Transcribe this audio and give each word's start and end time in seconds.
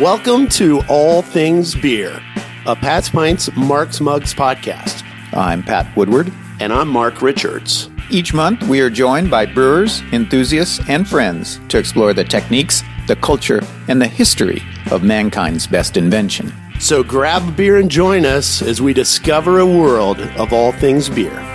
Welcome 0.00 0.48
to 0.48 0.82
All 0.90 1.22
Things 1.22 1.74
Beer, 1.74 2.20
a 2.66 2.76
Pat's 2.76 3.08
Pints 3.08 3.48
Mark's 3.56 3.98
Mugs 3.98 4.34
podcast. 4.34 5.02
I'm 5.32 5.62
Pat 5.62 5.96
Woodward. 5.96 6.30
And 6.60 6.70
I'm 6.70 6.88
Mark 6.88 7.22
Richards. 7.22 7.88
Each 8.10 8.34
month, 8.34 8.62
we 8.64 8.82
are 8.82 8.90
joined 8.90 9.30
by 9.30 9.46
brewers, 9.46 10.02
enthusiasts, 10.12 10.86
and 10.90 11.08
friends 11.08 11.60
to 11.68 11.78
explore 11.78 12.12
the 12.12 12.24
techniques, 12.24 12.82
the 13.06 13.16
culture, 13.16 13.62
and 13.88 13.98
the 13.98 14.06
history 14.06 14.62
of 14.90 15.02
mankind's 15.02 15.66
best 15.66 15.96
invention. 15.96 16.52
So 16.78 17.02
grab 17.02 17.48
a 17.48 17.52
beer 17.52 17.78
and 17.78 17.90
join 17.90 18.26
us 18.26 18.60
as 18.60 18.82
we 18.82 18.92
discover 18.92 19.60
a 19.60 19.66
world 19.66 20.20
of 20.20 20.52
all 20.52 20.72
things 20.72 21.08
beer. 21.08 21.45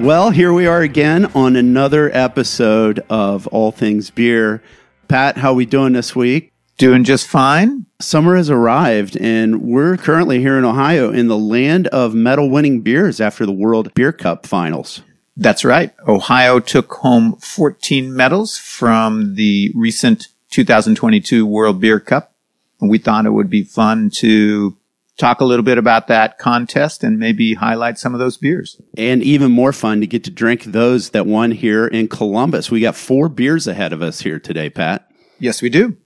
Well, 0.00 0.30
here 0.30 0.52
we 0.52 0.64
are 0.68 0.80
again 0.80 1.24
on 1.34 1.56
another 1.56 2.08
episode 2.14 3.00
of 3.10 3.48
All 3.48 3.72
Things 3.72 4.10
Beer. 4.10 4.62
Pat, 5.08 5.38
how 5.38 5.52
we 5.54 5.66
doing 5.66 5.92
this 5.92 6.14
week? 6.14 6.52
Doing 6.76 7.02
just 7.02 7.26
fine. 7.26 7.86
Summer 7.98 8.36
has 8.36 8.48
arrived, 8.48 9.16
and 9.16 9.60
we're 9.60 9.96
currently 9.96 10.38
here 10.38 10.56
in 10.56 10.64
Ohio 10.64 11.10
in 11.10 11.26
the 11.26 11.36
land 11.36 11.88
of 11.88 12.14
medal 12.14 12.48
winning 12.48 12.80
beers 12.80 13.20
after 13.20 13.44
the 13.44 13.52
World 13.52 13.92
Beer 13.94 14.12
Cup 14.12 14.46
finals. 14.46 15.02
That's 15.36 15.64
right. 15.64 15.92
Ohio 16.06 16.60
took 16.60 16.92
home 16.92 17.34
14 17.34 18.14
medals 18.14 18.56
from 18.56 19.34
the 19.34 19.72
recent 19.74 20.28
2022 20.50 21.44
World 21.44 21.80
Beer 21.80 21.98
Cup. 21.98 22.32
And 22.80 22.88
we 22.88 22.98
thought 22.98 23.26
it 23.26 23.30
would 23.30 23.50
be 23.50 23.64
fun 23.64 24.10
to 24.18 24.76
talk 25.18 25.40
a 25.40 25.44
little 25.44 25.64
bit 25.64 25.76
about 25.76 26.06
that 26.06 26.38
contest 26.38 27.04
and 27.04 27.18
maybe 27.18 27.54
highlight 27.54 27.98
some 27.98 28.14
of 28.14 28.20
those 28.20 28.36
beers. 28.36 28.80
And 28.96 29.22
even 29.22 29.50
more 29.50 29.72
fun 29.72 30.00
to 30.00 30.06
get 30.06 30.24
to 30.24 30.30
drink 30.30 30.64
those 30.64 31.10
that 31.10 31.26
won 31.26 31.50
here 31.50 31.86
in 31.86 32.08
Columbus. 32.08 32.70
We 32.70 32.80
got 32.80 32.96
four 32.96 33.28
beers 33.28 33.66
ahead 33.66 33.92
of 33.92 34.00
us 34.00 34.20
here 34.20 34.38
today, 34.38 34.70
Pat. 34.70 35.10
Yes, 35.38 35.60
we 35.60 35.68
do. 35.68 35.96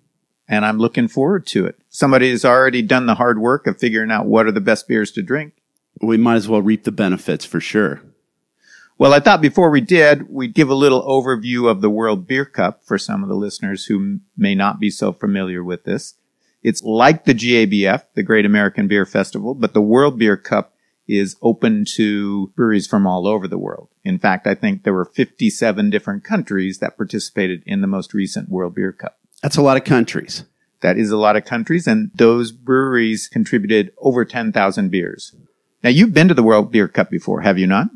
And 0.48 0.64
I'm 0.64 0.78
looking 0.78 1.08
forward 1.08 1.46
to 1.48 1.66
it. 1.66 1.78
Somebody 1.88 2.30
has 2.30 2.44
already 2.44 2.82
done 2.82 3.06
the 3.06 3.14
hard 3.14 3.38
work 3.38 3.66
of 3.66 3.78
figuring 3.78 4.10
out 4.10 4.26
what 4.26 4.46
are 4.46 4.52
the 4.52 4.60
best 4.60 4.88
beers 4.88 5.12
to 5.12 5.22
drink. 5.22 5.54
We 6.00 6.16
might 6.16 6.36
as 6.36 6.48
well 6.48 6.62
reap 6.62 6.84
the 6.84 6.92
benefits 6.92 7.44
for 7.44 7.60
sure. 7.60 8.02
Well, 8.98 9.14
I 9.14 9.20
thought 9.20 9.40
before 9.40 9.70
we 9.70 9.80
did, 9.80 10.28
we'd 10.30 10.54
give 10.54 10.68
a 10.68 10.74
little 10.74 11.02
overview 11.02 11.70
of 11.70 11.80
the 11.80 11.90
World 11.90 12.26
Beer 12.26 12.44
Cup 12.44 12.82
for 12.84 12.98
some 12.98 13.22
of 13.22 13.28
the 13.28 13.34
listeners 13.34 13.86
who 13.86 14.20
may 14.36 14.54
not 14.54 14.78
be 14.78 14.90
so 14.90 15.12
familiar 15.12 15.62
with 15.62 15.84
this. 15.84 16.14
It's 16.62 16.82
like 16.82 17.24
the 17.24 17.34
GABF, 17.34 18.04
the 18.14 18.22
Great 18.22 18.46
American 18.46 18.88
Beer 18.88 19.04
Festival, 19.04 19.54
but 19.54 19.74
the 19.74 19.80
World 19.80 20.18
Beer 20.18 20.36
Cup 20.36 20.74
is 21.08 21.36
open 21.42 21.84
to 21.84 22.48
breweries 22.54 22.86
from 22.86 23.06
all 23.06 23.26
over 23.26 23.48
the 23.48 23.58
world. 23.58 23.88
In 24.04 24.18
fact, 24.18 24.46
I 24.46 24.54
think 24.54 24.82
there 24.82 24.94
were 24.94 25.04
57 25.04 25.90
different 25.90 26.24
countries 26.24 26.78
that 26.78 26.96
participated 26.96 27.62
in 27.66 27.80
the 27.80 27.86
most 27.86 28.14
recent 28.14 28.48
World 28.48 28.74
Beer 28.74 28.92
Cup. 28.92 29.18
That's 29.42 29.56
a 29.56 29.62
lot 29.62 29.76
of 29.76 29.84
countries. 29.84 30.44
That 30.80 30.98
is 30.98 31.10
a 31.10 31.16
lot 31.16 31.36
of 31.36 31.44
countries, 31.44 31.86
and 31.86 32.10
those 32.14 32.52
breweries 32.52 33.28
contributed 33.28 33.92
over 33.98 34.24
10,000 34.24 34.90
beers. 34.90 35.34
Now, 35.82 35.90
you've 35.90 36.14
been 36.14 36.28
to 36.28 36.34
the 36.34 36.42
World 36.42 36.70
Beer 36.70 36.88
Cup 36.88 37.10
before, 37.10 37.40
have 37.40 37.58
you 37.58 37.66
not? 37.66 37.88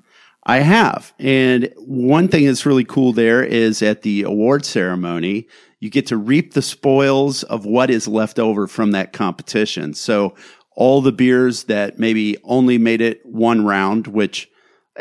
I 0.49 0.61
have. 0.61 1.13
And 1.19 1.73
one 1.77 2.29
thing 2.29 2.47
that's 2.47 2.65
really 2.65 2.85
cool 2.85 3.13
there 3.13 3.43
is 3.43 3.83
at 3.83 4.03
the 4.03 4.23
award 4.23 4.65
ceremony, 4.65 5.49
you 5.81 5.91
get 5.91 6.07
to 6.07 6.17
reap 6.17 6.55
the 6.55 6.63
spoils 6.63 7.43
of 7.43 7.67
what 7.67 7.91
is 7.91 8.07
left 8.07 8.39
over 8.39 8.69
from 8.69 8.93
that 8.93 9.13
competition. 9.13 9.93
So 9.93 10.37
all 10.77 11.03
the 11.03 11.11
beers 11.11 11.65
that 11.65 11.99
maybe 11.99 12.37
only 12.45 12.79
made 12.79 13.01
it 13.01 13.27
one 13.27 13.65
round, 13.65 14.07
which 14.07 14.49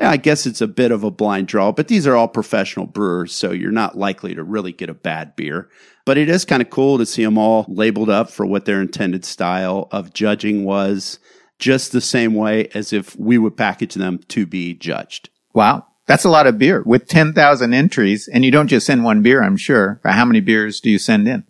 I 0.02 0.18
guess 0.18 0.48
it's 0.48 0.62
a 0.62 0.68
bit 0.68 0.92
of 0.92 1.04
a 1.04 1.12
blind 1.12 1.48
draw, 1.48 1.72
but 1.72 1.90
these 1.90 2.08
are 2.08 2.16
all 2.16 2.28
professional 2.28 2.88
brewers, 2.88 3.32
so 3.32 3.52
you're 3.52 3.72
not 3.72 3.98
likely 3.98 4.34
to 4.34 4.44
really 4.44 4.72
get 4.72 4.90
a 4.90 4.96
bad 4.96 5.36
beer. 5.36 5.70
But 6.06 6.18
it 6.18 6.28
is 6.28 6.44
kind 6.44 6.64
of 6.64 6.72
cool 6.72 6.98
to 6.98 7.06
see 7.06 7.24
them 7.24 7.38
all 7.38 7.66
labeled 7.68 8.10
up 8.10 8.32
for 8.32 8.48
what 8.48 8.66
their 8.66 8.82
intended 8.82 9.24
style 9.24 9.90
of 9.92 10.12
judging 10.12 10.66
was, 10.66 11.20
just 11.60 11.92
the 11.92 12.02
same 12.02 12.34
way 12.34 12.68
as 12.74 12.92
if 12.92 13.16
we 13.18 13.38
would 13.38 13.56
package 13.56 13.94
them 13.94 14.20
to 14.30 14.48
be 14.48 14.74
judged. 14.74 15.30
Wow. 15.56 15.88
That's 16.06 16.26
a 16.26 16.30
lot 16.30 16.46
of 16.46 16.60
beer 16.60 16.84
with 16.84 17.08
10,000 17.08 17.74
entries. 17.74 18.28
And 18.28 18.46
you 18.46 18.52
don't 18.52 18.68
just 18.68 18.86
send 18.86 19.04
one 19.04 19.24
beer, 19.24 19.42
I'm 19.42 19.58
sure. 19.58 20.00
How 20.04 20.26
many 20.26 20.42
beers 20.42 20.80
do 20.80 20.92
you 20.92 21.00
send 21.00 21.28
in? 21.28 21.46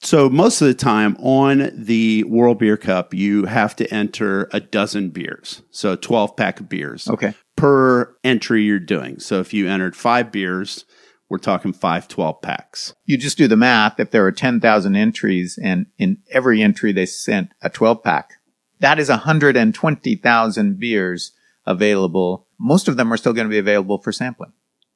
So 0.00 0.28
most 0.28 0.60
of 0.60 0.68
the 0.68 0.74
time 0.74 1.16
on 1.16 1.70
the 1.74 2.22
World 2.24 2.58
Beer 2.58 2.76
Cup, 2.76 3.14
you 3.14 3.46
have 3.46 3.74
to 3.76 3.92
enter 3.92 4.48
a 4.52 4.60
dozen 4.60 5.08
beers. 5.08 5.62
So 5.70 5.96
12 5.96 6.36
pack 6.36 6.60
of 6.60 6.68
beers. 6.68 7.08
Okay. 7.08 7.34
Per 7.56 8.14
entry 8.22 8.62
you're 8.62 8.78
doing. 8.78 9.18
So 9.18 9.40
if 9.40 9.52
you 9.52 9.66
entered 9.66 9.96
five 9.96 10.30
beers, 10.30 10.84
we're 11.30 11.38
talking 11.38 11.72
five 11.72 12.06
12 12.06 12.40
packs. 12.42 12.94
You 13.06 13.16
just 13.16 13.38
do 13.38 13.48
the 13.48 13.56
math. 13.56 13.98
If 13.98 14.10
there 14.10 14.24
are 14.26 14.32
10,000 14.32 14.94
entries 14.94 15.58
and 15.60 15.86
in 15.98 16.18
every 16.30 16.62
entry 16.62 16.92
they 16.92 17.06
sent 17.06 17.52
a 17.62 17.70
12 17.70 18.02
pack, 18.04 18.34
that 18.80 18.98
is 18.98 19.08
120,000 19.08 20.78
beers 20.78 21.32
available 21.66 22.47
most 22.58 22.88
of 22.88 22.96
them 22.96 23.12
are 23.12 23.16
still 23.16 23.32
going 23.32 23.46
to 23.46 23.50
be 23.50 23.58
available 23.58 23.98
for 23.98 24.12
sampling. 24.12 24.52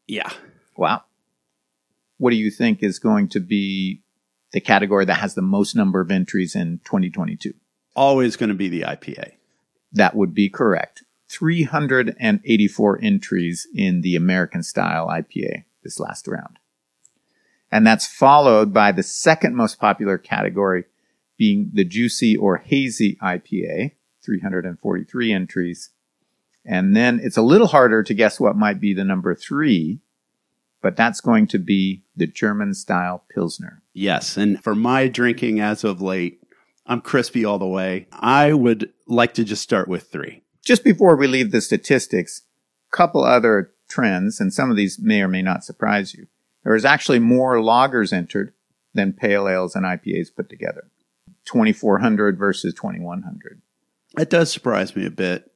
Yeah. 0.06 0.30
Wow. 0.76 1.04
What 2.18 2.30
do 2.30 2.36
you 2.36 2.50
think 2.50 2.82
is 2.82 2.98
going 2.98 3.28
to 3.28 3.40
be 3.40 4.02
the 4.52 4.60
category 4.60 5.04
that 5.04 5.14
has 5.14 5.34
the 5.34 5.42
most 5.42 5.74
number 5.74 6.00
of 6.00 6.10
entries 6.10 6.54
in 6.54 6.78
2022? 6.84 7.54
Always 7.94 8.36
going 8.36 8.48
to 8.48 8.54
be 8.54 8.68
the 8.68 8.82
IPA. 8.82 9.32
That 9.92 10.14
would 10.16 10.34
be 10.34 10.48
correct. 10.48 11.04
384 11.28 13.00
entries 13.02 13.66
in 13.74 14.02
the 14.02 14.16
American 14.16 14.62
style 14.62 15.08
IPA 15.08 15.64
this 15.82 15.98
last 15.98 16.28
round. 16.28 16.58
And 17.70 17.86
that's 17.86 18.06
followed 18.06 18.74
by 18.74 18.92
the 18.92 19.02
second 19.02 19.56
most 19.56 19.80
popular 19.80 20.18
category 20.18 20.84
being 21.38 21.70
the 21.72 21.84
juicy 21.84 22.36
or 22.36 22.58
hazy 22.58 23.16
IPA, 23.22 23.92
343 24.22 25.32
entries, 25.32 25.90
and 26.64 26.96
then 26.96 27.20
it's 27.22 27.36
a 27.36 27.42
little 27.42 27.66
harder 27.66 28.02
to 28.02 28.14
guess 28.14 28.38
what 28.38 28.56
might 28.56 28.80
be 28.80 28.94
the 28.94 29.04
number 29.04 29.34
three, 29.34 30.00
but 30.80 30.96
that's 30.96 31.20
going 31.20 31.46
to 31.48 31.58
be 31.58 32.02
the 32.16 32.26
German 32.26 32.74
style 32.74 33.24
Pilsner. 33.32 33.82
Yes. 33.92 34.36
And 34.36 34.62
for 34.62 34.74
my 34.74 35.08
drinking 35.08 35.60
as 35.60 35.84
of 35.84 36.00
late, 36.00 36.40
I'm 36.86 37.00
crispy 37.00 37.44
all 37.44 37.58
the 37.58 37.66
way. 37.66 38.06
I 38.12 38.52
would 38.52 38.92
like 39.06 39.34
to 39.34 39.44
just 39.44 39.62
start 39.62 39.88
with 39.88 40.10
three. 40.10 40.42
Just 40.64 40.84
before 40.84 41.16
we 41.16 41.26
leave 41.26 41.50
the 41.50 41.60
statistics, 41.60 42.42
a 42.92 42.96
couple 42.96 43.24
other 43.24 43.72
trends, 43.88 44.40
and 44.40 44.52
some 44.52 44.70
of 44.70 44.76
these 44.76 44.98
may 45.00 45.22
or 45.22 45.28
may 45.28 45.42
not 45.42 45.64
surprise 45.64 46.14
you. 46.14 46.26
There 46.64 46.74
is 46.74 46.84
actually 46.84 47.18
more 47.18 47.56
lagers 47.56 48.12
entered 48.12 48.54
than 48.94 49.12
pale 49.12 49.48
ales 49.48 49.74
and 49.74 49.84
IPAs 49.84 50.34
put 50.34 50.48
together. 50.48 50.90
2400 51.44 52.38
versus 52.38 52.74
2100. 52.74 53.60
That 54.14 54.30
does 54.30 54.52
surprise 54.52 54.94
me 54.94 55.06
a 55.06 55.10
bit. 55.10 55.51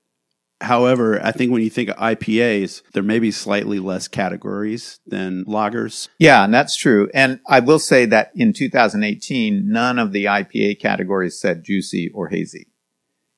However, 0.63 1.23
I 1.23 1.33
think 1.33 1.53
when 1.53 1.63
you 1.63 1.69
think 1.69 1.91
of 1.91 1.97
IPAs, 1.97 2.83
there 2.93 3.03
may 3.03 3.19
be 3.19 3.31
slightly 3.31 3.79
less 3.79 4.09
categories 4.09 5.01
than 5.07 5.45
lagers. 5.45 6.09
Yeah, 6.19 6.45
and 6.45 6.55
that's 6.55 6.77
true. 6.77 7.11
And 7.13 7.41
I 7.47 7.61
will 7.61 7.79
say 7.79 8.07
that 8.07 8.31
in 8.35 8.55
2018, 8.55 9.71
none 9.71 9.99
of 9.99 10.13
the 10.13 10.25
IPA 10.25 10.81
categories 10.81 11.39
said 11.39 11.63
juicy 11.63 12.11
or 12.15 12.29
hazy. 12.29 12.69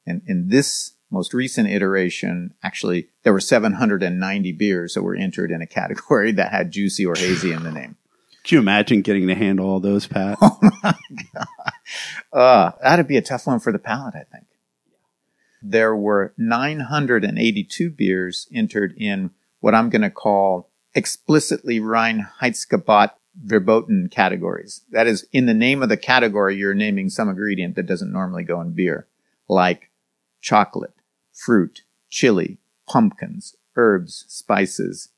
And 0.06 0.22
in 0.26 0.48
this 0.48 0.92
most 1.10 1.34
recent 1.34 1.68
iteration, 1.68 2.54
actually, 2.62 3.08
there 3.24 3.32
were 3.32 3.40
790 3.40 4.52
beers 4.52 4.94
that 4.94 5.02
were 5.02 5.16
entered 5.16 5.50
in 5.50 5.60
a 5.60 5.66
category 5.66 6.30
that 6.32 6.52
had 6.52 6.70
juicy 6.70 7.04
or 7.04 7.16
hazy 7.16 7.50
in 7.50 7.64
the 7.64 7.72
name. 7.72 7.96
Could 8.44 8.52
you 8.52 8.58
imagine 8.60 9.02
getting 9.02 9.26
to 9.26 9.34
handle 9.34 9.68
all 9.68 9.80
those, 9.80 10.06
Pat? 10.06 10.38
Oh 10.42 10.58
my 10.82 10.94
God. 11.34 11.46
Uh, 12.32 12.70
that'd 12.82 13.08
be 13.08 13.16
a 13.16 13.22
tough 13.22 13.46
one 13.46 13.58
for 13.58 13.72
the 13.72 13.78
palate, 13.78 14.14
I 14.14 14.24
think 14.32 14.44
there 15.62 15.94
were 15.94 16.34
982 16.36 17.90
beers 17.90 18.48
entered 18.52 18.94
in 18.96 19.30
what 19.60 19.74
I'm 19.74 19.90
going 19.90 20.02
to 20.02 20.10
call 20.10 20.70
explicitly 20.94 21.80
Reinheitsgebot 21.80 23.10
verboten 23.40 24.08
categories. 24.08 24.82
That 24.90 25.06
is, 25.06 25.26
in 25.32 25.46
the 25.46 25.54
name 25.54 25.82
of 25.82 25.88
the 25.88 25.96
category, 25.96 26.56
you're 26.56 26.74
naming 26.74 27.08
some 27.08 27.28
ingredient 27.28 27.76
that 27.76 27.86
doesn't 27.86 28.12
normally 28.12 28.44
go 28.44 28.60
in 28.60 28.72
beer, 28.72 29.06
like 29.48 29.90
chocolate, 30.40 30.94
fruit, 31.32 31.82
chili, 32.08 32.58
pumpkins, 32.88 33.56
herbs, 33.76 34.24
spices. 34.28 35.10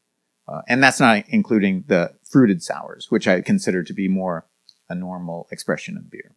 Uh, 0.46 0.62
and 0.68 0.82
that's 0.82 1.00
not 1.00 1.24
including 1.28 1.84
the 1.86 2.12
fruited 2.24 2.62
sours, 2.62 3.10
which 3.10 3.28
I 3.28 3.40
consider 3.40 3.82
to 3.82 3.92
be 3.92 4.08
more 4.08 4.46
a 4.88 4.94
normal 4.94 5.46
expression 5.50 5.96
of 5.96 6.10
beer. 6.10 6.32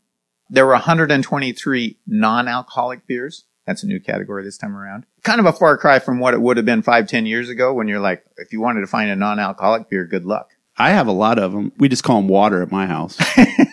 There 0.49 0.65
were 0.65 0.73
123 0.73 1.97
non-alcoholic 2.05 3.07
beers. 3.07 3.45
That's 3.65 3.83
a 3.83 3.87
new 3.87 3.99
category 3.99 4.43
this 4.43 4.57
time 4.57 4.75
around. 4.75 5.05
Kind 5.23 5.39
of 5.39 5.45
a 5.45 5.53
far 5.53 5.77
cry 5.77 5.99
from 5.99 6.19
what 6.19 6.33
it 6.33 6.41
would 6.41 6.57
have 6.57 6.65
been 6.65 6.81
five, 6.81 7.07
ten 7.07 7.25
years 7.25 7.49
ago 7.49 7.73
when 7.73 7.87
you're 7.87 7.99
like, 7.99 8.25
if 8.37 8.51
you 8.51 8.59
wanted 8.59 8.81
to 8.81 8.87
find 8.87 9.09
a 9.09 9.15
non-alcoholic 9.15 9.89
beer, 9.89 10.05
good 10.05 10.25
luck. 10.25 10.51
I 10.77 10.91
have 10.91 11.07
a 11.07 11.13
lot 11.13 11.39
of 11.39 11.51
them. 11.51 11.71
We 11.77 11.87
just 11.87 12.03
call 12.03 12.17
them 12.17 12.27
water 12.27 12.61
at 12.61 12.71
my 12.71 12.87
house. 12.87 13.17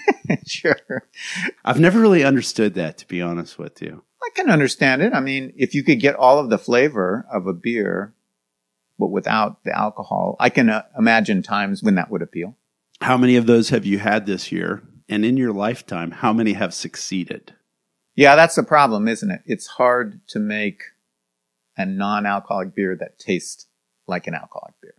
sure. 0.46 0.76
I've 1.64 1.80
never 1.80 1.98
really 1.98 2.24
understood 2.24 2.74
that, 2.74 2.98
to 2.98 3.08
be 3.08 3.22
honest 3.22 3.58
with 3.58 3.80
you. 3.80 4.02
I 4.22 4.28
can 4.34 4.50
understand 4.50 5.02
it. 5.02 5.14
I 5.14 5.20
mean, 5.20 5.52
if 5.56 5.74
you 5.74 5.82
could 5.82 5.98
get 5.98 6.14
all 6.14 6.38
of 6.38 6.50
the 6.50 6.58
flavor 6.58 7.26
of 7.32 7.46
a 7.46 7.54
beer, 7.54 8.12
but 8.98 9.08
without 9.08 9.64
the 9.64 9.76
alcohol, 9.76 10.36
I 10.38 10.50
can 10.50 10.68
uh, 10.68 10.82
imagine 10.96 11.42
times 11.42 11.82
when 11.82 11.94
that 11.94 12.10
would 12.10 12.22
appeal. 12.22 12.54
How 13.00 13.16
many 13.16 13.36
of 13.36 13.46
those 13.46 13.70
have 13.70 13.86
you 13.86 13.98
had 13.98 14.26
this 14.26 14.52
year? 14.52 14.82
And 15.08 15.24
in 15.24 15.38
your 15.38 15.52
lifetime, 15.52 16.10
how 16.10 16.32
many 16.34 16.52
have 16.52 16.74
succeeded? 16.74 17.54
Yeah, 18.20 18.36
that's 18.36 18.54
the 18.54 18.62
problem, 18.62 19.08
isn't 19.08 19.30
it? 19.30 19.40
It's 19.46 19.66
hard 19.66 20.20
to 20.28 20.38
make 20.38 20.82
a 21.78 21.86
non-alcoholic 21.86 22.74
beer 22.74 22.94
that 22.96 23.18
tastes 23.18 23.64
like 24.06 24.26
an 24.26 24.34
alcoholic 24.34 24.74
beer. 24.82 24.92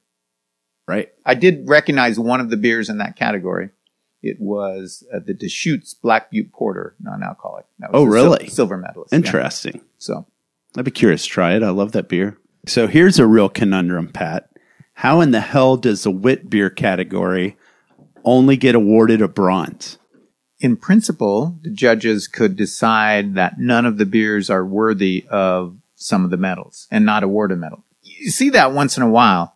Right. 0.87 1.13
I 1.23 1.35
did 1.35 1.69
recognize 1.69 2.17
one 2.17 2.41
of 2.41 2.49
the 2.49 2.57
beers 2.57 2.89
in 2.89 2.97
that 2.97 3.15
category. 3.15 3.69
It 4.23 4.37
was 4.39 5.03
uh, 5.13 5.19
the 5.23 5.35
Deschutes 5.35 5.93
Black 5.93 6.31
Butte 6.31 6.51
Porter, 6.51 6.95
non-alcoholic. 6.99 7.65
Oh, 7.93 8.07
a 8.07 8.09
sil- 8.09 8.11
really? 8.11 8.47
silver 8.47 8.75
medalist. 8.75 9.13
yeah. 9.13 9.17
Interesting. 9.17 9.81
So 9.99 10.25
I'd 10.75 10.85
be 10.85 10.89
curious 10.89 11.21
to 11.21 11.29
try 11.29 11.53
it. 11.53 11.61
I 11.61 11.69
love 11.69 11.91
that 11.91 12.09
beer. 12.09 12.39
So 12.65 12.87
here's 12.87 13.19
a 13.19 13.27
real 13.27 13.49
conundrum, 13.49 14.07
Pat. 14.07 14.49
How 14.93 15.21
in 15.21 15.29
the 15.29 15.41
hell 15.41 15.77
does 15.77 16.01
the 16.01 16.11
wit 16.11 16.49
beer 16.49 16.71
category 16.71 17.55
only 18.23 18.57
get 18.57 18.73
awarded 18.73 19.21
a 19.21 19.27
bronze? 19.27 19.99
In 20.61 20.77
principle, 20.77 21.57
the 21.63 21.69
judges 21.69 22.27
could 22.27 22.55
decide 22.55 23.35
that 23.35 23.59
none 23.59 23.85
of 23.85 23.97
the 23.97 24.05
beers 24.05 24.49
are 24.49 24.65
worthy 24.65 25.25
of 25.29 25.75
some 25.95 26.23
of 26.23 26.31
the 26.31 26.37
medals 26.37 26.87
and 26.89 27.05
not 27.05 27.23
award 27.23 27.51
a 27.51 27.55
medal. 27.55 27.83
You 28.01 28.31
see 28.31 28.51
that 28.51 28.71
once 28.71 28.95
in 28.95 29.03
a 29.03 29.09
while, 29.09 29.55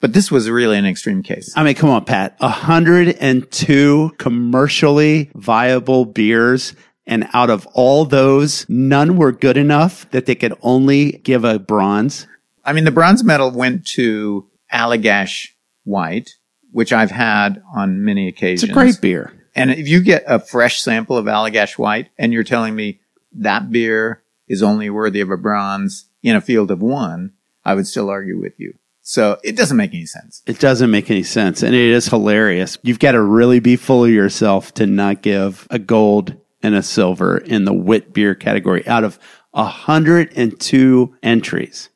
but 0.00 0.12
this 0.12 0.30
was 0.30 0.48
really 0.50 0.76
an 0.76 0.86
extreme 0.86 1.22
case. 1.22 1.52
I 1.56 1.64
mean, 1.64 1.74
come 1.74 1.90
on, 1.90 2.04
Pat. 2.04 2.36
102 2.38 4.12
commercially 4.18 5.30
viable 5.34 6.04
beers. 6.04 6.74
And 7.06 7.28
out 7.32 7.50
of 7.50 7.66
all 7.72 8.04
those, 8.04 8.68
none 8.68 9.16
were 9.16 9.32
good 9.32 9.56
enough 9.56 10.10
that 10.10 10.26
they 10.26 10.34
could 10.34 10.54
only 10.60 11.12
give 11.12 11.44
a 11.44 11.58
bronze. 11.58 12.26
I 12.64 12.72
mean, 12.72 12.84
the 12.84 12.90
bronze 12.90 13.22
medal 13.22 13.50
went 13.52 13.86
to 13.88 14.48
Allagash 14.72 15.50
White, 15.84 16.34
which 16.72 16.92
I've 16.92 17.12
had 17.12 17.62
on 17.74 18.04
many 18.04 18.26
occasions. 18.26 18.64
It's 18.64 18.70
a 18.70 18.74
great 18.74 19.00
beer. 19.00 19.32
And 19.56 19.70
if 19.70 19.88
you 19.88 20.02
get 20.02 20.22
a 20.26 20.38
fresh 20.38 20.80
sample 20.80 21.16
of 21.16 21.24
Allagash 21.24 21.78
White 21.78 22.10
and 22.18 22.32
you're 22.32 22.44
telling 22.44 22.76
me 22.76 23.00
that 23.32 23.70
beer 23.70 24.22
is 24.46 24.62
only 24.62 24.90
worthy 24.90 25.22
of 25.22 25.30
a 25.30 25.36
bronze 25.38 26.04
in 26.22 26.36
a 26.36 26.42
field 26.42 26.70
of 26.70 26.82
one, 26.82 27.32
I 27.64 27.74
would 27.74 27.86
still 27.86 28.10
argue 28.10 28.38
with 28.38 28.60
you. 28.60 28.74
So 29.00 29.38
it 29.42 29.56
doesn't 29.56 29.76
make 29.76 29.94
any 29.94 30.04
sense. 30.04 30.42
It 30.46 30.58
doesn't 30.58 30.90
make 30.90 31.10
any 31.10 31.22
sense. 31.22 31.62
And 31.62 31.74
it 31.74 31.90
is 31.90 32.06
hilarious. 32.06 32.76
You've 32.82 32.98
got 32.98 33.12
to 33.12 33.22
really 33.22 33.60
be 33.60 33.76
full 33.76 34.04
of 34.04 34.10
yourself 34.10 34.74
to 34.74 34.86
not 34.86 35.22
give 35.22 35.66
a 35.70 35.78
gold 35.78 36.36
and 36.62 36.74
a 36.74 36.82
silver 36.82 37.38
in 37.38 37.64
the 37.64 37.72
wit 37.72 38.12
beer 38.12 38.34
category 38.34 38.86
out 38.86 39.04
of 39.04 39.18
102 39.52 41.16
entries. 41.22 41.88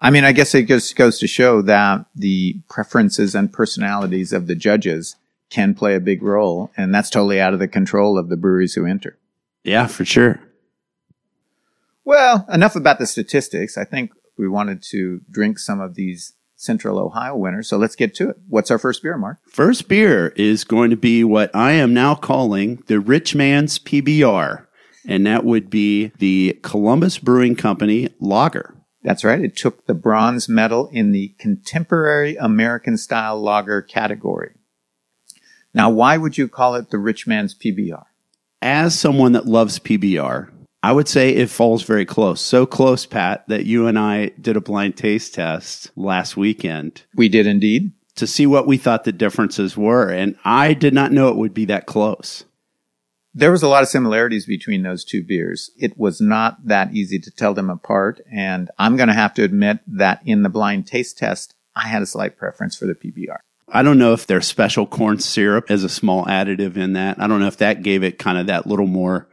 I 0.00 0.10
mean, 0.10 0.24
I 0.24 0.30
guess 0.32 0.54
it 0.54 0.68
just 0.68 0.94
goes 0.94 1.18
to 1.18 1.26
show 1.26 1.62
that 1.62 2.06
the 2.14 2.60
preferences 2.68 3.34
and 3.34 3.52
personalities 3.52 4.32
of 4.32 4.46
the 4.46 4.54
judges 4.54 5.16
can 5.50 5.74
play 5.74 5.94
a 5.94 6.00
big 6.00 6.22
role, 6.22 6.70
and 6.76 6.94
that's 6.94 7.10
totally 7.10 7.40
out 7.40 7.54
of 7.54 7.58
the 7.58 7.68
control 7.68 8.18
of 8.18 8.28
the 8.28 8.36
breweries 8.36 8.74
who 8.74 8.86
enter. 8.86 9.18
Yeah, 9.64 9.86
for 9.86 10.04
sure. 10.04 10.40
Well, 12.04 12.46
enough 12.50 12.76
about 12.76 12.98
the 12.98 13.06
statistics. 13.06 13.76
I 13.76 13.84
think 13.84 14.12
we 14.36 14.48
wanted 14.48 14.82
to 14.90 15.20
drink 15.30 15.58
some 15.58 15.80
of 15.80 15.94
these 15.94 16.34
Central 16.56 16.98
Ohio 16.98 17.36
winners, 17.36 17.68
so 17.68 17.76
let's 17.76 17.94
get 17.94 18.14
to 18.16 18.30
it. 18.30 18.36
What's 18.48 18.70
our 18.70 18.78
first 18.78 19.02
beer, 19.02 19.16
Mark? 19.16 19.38
First 19.46 19.88
beer 19.88 20.28
is 20.36 20.64
going 20.64 20.90
to 20.90 20.96
be 20.96 21.22
what 21.22 21.54
I 21.54 21.72
am 21.72 21.94
now 21.94 22.14
calling 22.14 22.82
the 22.86 22.98
Rich 22.98 23.34
Man's 23.34 23.78
PBR, 23.78 24.66
and 25.06 25.26
that 25.26 25.44
would 25.44 25.70
be 25.70 26.08
the 26.18 26.58
Columbus 26.62 27.18
Brewing 27.18 27.56
Company 27.56 28.08
Lager. 28.20 28.74
That's 29.04 29.22
right. 29.22 29.40
It 29.40 29.56
took 29.56 29.86
the 29.86 29.94
bronze 29.94 30.48
medal 30.48 30.88
in 30.88 31.12
the 31.12 31.34
contemporary 31.38 32.36
American 32.36 32.96
style 32.96 33.40
lager 33.40 33.80
category. 33.80 34.54
Now, 35.74 35.90
why 35.90 36.16
would 36.16 36.38
you 36.38 36.48
call 36.48 36.74
it 36.74 36.90
the 36.90 36.98
rich 36.98 37.26
man's 37.26 37.54
PBR? 37.54 38.04
As 38.60 38.98
someone 38.98 39.32
that 39.32 39.46
loves 39.46 39.78
PBR, 39.78 40.50
I 40.82 40.92
would 40.92 41.08
say 41.08 41.30
it 41.30 41.50
falls 41.50 41.82
very 41.82 42.04
close. 42.04 42.40
So 42.40 42.66
close, 42.66 43.06
Pat, 43.06 43.46
that 43.48 43.66
you 43.66 43.86
and 43.86 43.98
I 43.98 44.28
did 44.40 44.56
a 44.56 44.60
blind 44.60 44.96
taste 44.96 45.34
test 45.34 45.90
last 45.96 46.36
weekend 46.36 47.02
We 47.14 47.28
did 47.28 47.46
indeed. 47.46 47.92
to 48.16 48.26
see 48.26 48.46
what 48.46 48.66
we 48.66 48.76
thought 48.76 49.04
the 49.04 49.12
differences 49.12 49.76
were. 49.76 50.10
And 50.10 50.36
I 50.44 50.74
did 50.74 50.94
not 50.94 51.12
know 51.12 51.28
it 51.28 51.36
would 51.36 51.54
be 51.54 51.64
that 51.66 51.86
close. 51.86 52.44
There 53.34 53.52
was 53.52 53.62
a 53.62 53.68
lot 53.68 53.82
of 53.82 53.88
similarities 53.88 54.46
between 54.46 54.82
those 54.82 55.04
two 55.04 55.22
beers. 55.22 55.70
It 55.76 55.96
was 55.96 56.20
not 56.20 56.66
that 56.66 56.92
easy 56.94 57.20
to 57.20 57.30
tell 57.30 57.54
them 57.54 57.70
apart. 57.70 58.20
And 58.32 58.70
I'm 58.78 58.96
going 58.96 59.08
to 59.08 59.14
have 59.14 59.34
to 59.34 59.44
admit 59.44 59.80
that 59.86 60.20
in 60.24 60.42
the 60.42 60.48
blind 60.48 60.86
taste 60.86 61.18
test, 61.18 61.54
I 61.76 61.86
had 61.86 62.02
a 62.02 62.06
slight 62.06 62.36
preference 62.36 62.76
for 62.76 62.86
the 62.86 62.94
PBR. 62.94 63.38
I 63.70 63.82
don't 63.82 63.98
know 63.98 64.12
if 64.12 64.26
their 64.26 64.40
special 64.40 64.86
corn 64.86 65.18
syrup 65.18 65.70
is 65.70 65.84
a 65.84 65.88
small 65.88 66.24
additive 66.24 66.76
in 66.76 66.94
that. 66.94 67.20
I 67.20 67.26
don't 67.26 67.40
know 67.40 67.46
if 67.46 67.58
that 67.58 67.82
gave 67.82 68.02
it 68.02 68.18
kind 68.18 68.38
of 68.38 68.46
that 68.46 68.66
little 68.66 68.86
more 68.86 69.28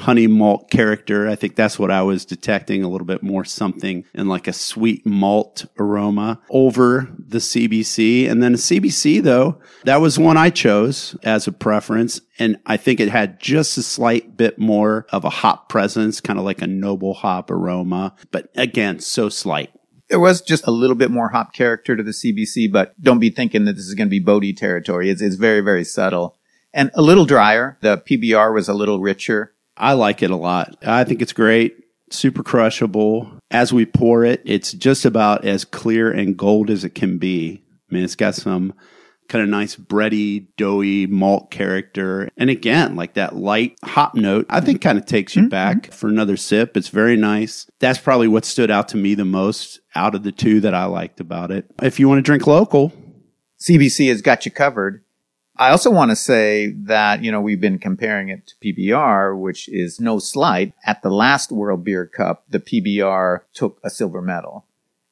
honey 0.00 0.26
malt 0.26 0.70
character. 0.70 1.28
I 1.28 1.34
think 1.34 1.56
that's 1.56 1.78
what 1.78 1.90
I 1.90 2.02
was 2.02 2.24
detecting 2.24 2.82
a 2.82 2.88
little 2.88 3.06
bit 3.06 3.22
more 3.22 3.44
something 3.44 4.04
in 4.14 4.28
like 4.28 4.48
a 4.48 4.52
sweet 4.52 5.04
malt 5.04 5.66
aroma 5.78 6.40
over 6.48 7.08
the 7.18 7.38
CBC. 7.38 8.28
And 8.28 8.42
then 8.42 8.52
the 8.52 8.58
CBC 8.58 9.22
though, 9.22 9.60
that 9.84 10.00
was 10.00 10.18
one 10.18 10.36
I 10.36 10.50
chose 10.50 11.16
as 11.22 11.46
a 11.46 11.52
preference. 11.52 12.20
And 12.38 12.56
I 12.64 12.78
think 12.78 12.98
it 12.98 13.10
had 13.10 13.40
just 13.40 13.76
a 13.76 13.82
slight 13.82 14.36
bit 14.36 14.58
more 14.58 15.06
of 15.10 15.24
a 15.24 15.30
hop 15.30 15.68
presence, 15.68 16.20
kind 16.20 16.38
of 16.38 16.44
like 16.44 16.62
a 16.62 16.66
noble 16.66 17.14
hop 17.14 17.50
aroma, 17.50 18.14
but 18.30 18.48
again, 18.56 19.00
so 19.00 19.28
slight. 19.28 19.70
There 20.10 20.20
was 20.20 20.42
just 20.42 20.66
a 20.66 20.70
little 20.72 20.96
bit 20.96 21.10
more 21.10 21.30
hop 21.30 21.54
character 21.54 21.96
to 21.96 22.02
the 22.02 22.10
CBC, 22.10 22.70
but 22.70 23.00
don't 23.00 23.20
be 23.20 23.30
thinking 23.30 23.64
that 23.64 23.76
this 23.76 23.86
is 23.86 23.94
going 23.94 24.08
to 24.08 24.10
be 24.10 24.18
Bodie 24.20 24.52
territory. 24.52 25.08
It's, 25.08 25.22
it's 25.22 25.36
very, 25.36 25.60
very 25.60 25.84
subtle 25.84 26.36
and 26.72 26.90
a 26.94 27.02
little 27.02 27.24
drier. 27.24 27.78
The 27.80 27.98
PBR 27.98 28.54
was 28.54 28.68
a 28.68 28.74
little 28.74 29.00
richer. 29.00 29.54
I 29.76 29.94
like 29.94 30.22
it 30.22 30.30
a 30.30 30.36
lot. 30.36 30.76
I 30.86 31.04
think 31.04 31.22
it's 31.22 31.32
great. 31.32 31.76
Super 32.10 32.42
crushable. 32.42 33.30
As 33.50 33.72
we 33.72 33.86
pour 33.86 34.24
it, 34.24 34.42
it's 34.44 34.72
just 34.72 35.04
about 35.04 35.44
as 35.44 35.64
clear 35.64 36.10
and 36.10 36.36
gold 36.36 36.70
as 36.70 36.84
it 36.84 36.94
can 36.94 37.18
be. 37.18 37.62
I 37.90 37.94
mean, 37.94 38.04
it's 38.04 38.16
got 38.16 38.34
some 38.34 38.74
kind 39.30 39.42
of 39.42 39.48
nice 39.48 39.76
bready, 39.76 40.48
doughy 40.58 41.06
malt 41.06 41.50
character. 41.50 42.28
And 42.36 42.50
again, 42.50 42.96
like 42.96 43.14
that 43.14 43.36
light 43.36 43.78
hop 43.82 44.14
note, 44.14 44.44
I 44.50 44.60
think 44.60 44.82
kind 44.82 44.98
of 44.98 45.06
takes 45.06 45.34
you 45.34 45.42
mm-hmm. 45.42 45.48
back 45.48 45.92
for 45.92 46.08
another 46.08 46.36
sip. 46.36 46.76
It's 46.76 46.88
very 46.88 47.16
nice. 47.16 47.70
That's 47.78 47.98
probably 47.98 48.28
what 48.28 48.44
stood 48.44 48.70
out 48.70 48.88
to 48.88 48.98
me 48.98 49.14
the 49.14 49.24
most 49.24 49.80
out 49.94 50.14
of 50.14 50.24
the 50.24 50.32
two 50.32 50.60
that 50.60 50.74
I 50.74 50.84
liked 50.84 51.20
about 51.20 51.50
it. 51.50 51.70
If 51.80 51.98
you 51.98 52.08
want 52.08 52.18
to 52.18 52.22
drink 52.22 52.46
local, 52.46 52.92
CBC 53.60 54.08
has 54.08 54.20
got 54.20 54.44
you 54.44 54.52
covered. 54.52 55.02
I 55.56 55.70
also 55.70 55.90
want 55.90 56.10
to 56.10 56.16
say 56.16 56.72
that, 56.84 57.22
you 57.22 57.30
know, 57.30 57.40
we've 57.42 57.60
been 57.60 57.78
comparing 57.78 58.30
it 58.30 58.46
to 58.46 58.54
PBR, 58.64 59.38
which 59.38 59.68
is 59.68 60.00
no 60.00 60.18
slight. 60.18 60.72
At 60.86 61.02
the 61.02 61.10
last 61.10 61.52
World 61.52 61.84
Beer 61.84 62.06
Cup, 62.06 62.44
the 62.48 62.60
PBR 62.60 63.40
took 63.52 63.78
a 63.84 63.90
silver 63.90 64.22
medal. 64.22 64.64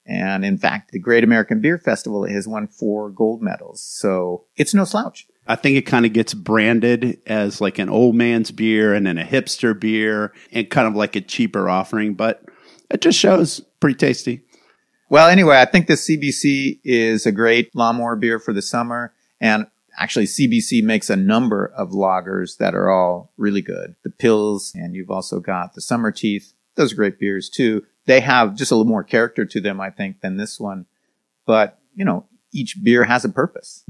And 0.08 0.42
in 0.42 0.56
fact, 0.56 0.90
the 0.90 0.98
Great 0.98 1.22
American 1.22 1.60
Beer 1.60 1.76
Festival 1.76 2.26
has 2.26 2.48
won 2.48 2.66
four 2.66 3.10
gold 3.10 3.42
medals. 3.42 3.82
So 3.82 4.46
it's 4.56 4.72
no 4.72 4.84
slouch. 4.84 5.28
I 5.46 5.54
think 5.54 5.76
it 5.76 5.82
kind 5.82 6.06
of 6.06 6.14
gets 6.14 6.32
branded 6.32 7.20
as 7.26 7.60
like 7.60 7.78
an 7.78 7.90
old 7.90 8.14
man's 8.14 8.50
beer 8.50 8.94
and 8.94 9.06
then 9.06 9.18
a 9.18 9.24
hipster 9.24 9.78
beer 9.78 10.32
and 10.50 10.68
kind 10.70 10.88
of 10.88 10.94
like 10.94 11.14
a 11.14 11.20
cheaper 11.20 11.68
offering, 11.68 12.14
but 12.14 12.42
it 12.90 13.02
just 13.02 13.18
shows 13.18 13.60
pretty 13.80 13.96
tasty. 13.96 14.42
Well, 15.10 15.28
anyway, 15.28 15.58
I 15.58 15.66
think 15.66 15.86
the 15.86 15.94
CBC 15.94 16.80
is 16.84 17.26
a 17.26 17.32
great 17.32 17.74
lawnmower 17.74 18.16
beer 18.16 18.38
for 18.38 18.52
the 18.52 18.62
summer. 18.62 19.14
And 19.40 19.66
actually, 19.98 20.26
CBC 20.26 20.82
makes 20.82 21.08
a 21.08 21.16
number 21.16 21.66
of 21.66 21.90
lagers 21.90 22.58
that 22.58 22.74
are 22.74 22.90
all 22.90 23.32
really 23.36 23.62
good. 23.62 23.94
The 24.04 24.10
Pills, 24.10 24.72
and 24.74 24.94
you've 24.94 25.10
also 25.10 25.40
got 25.40 25.74
the 25.74 25.80
Summer 25.80 26.12
Teeth. 26.12 26.52
Those 26.74 26.92
are 26.92 26.96
great 26.96 27.18
beers 27.18 27.48
too. 27.48 27.84
They 28.08 28.20
have 28.20 28.56
just 28.56 28.72
a 28.72 28.74
little 28.74 28.88
more 28.88 29.04
character 29.04 29.44
to 29.44 29.60
them, 29.60 29.82
I 29.82 29.90
think, 29.90 30.22
than 30.22 30.38
this 30.38 30.58
one. 30.58 30.86
But, 31.44 31.78
you 31.94 32.06
know, 32.06 32.24
each 32.54 32.82
beer 32.82 33.04
has 33.04 33.22
a 33.26 33.28
purpose. 33.28 33.84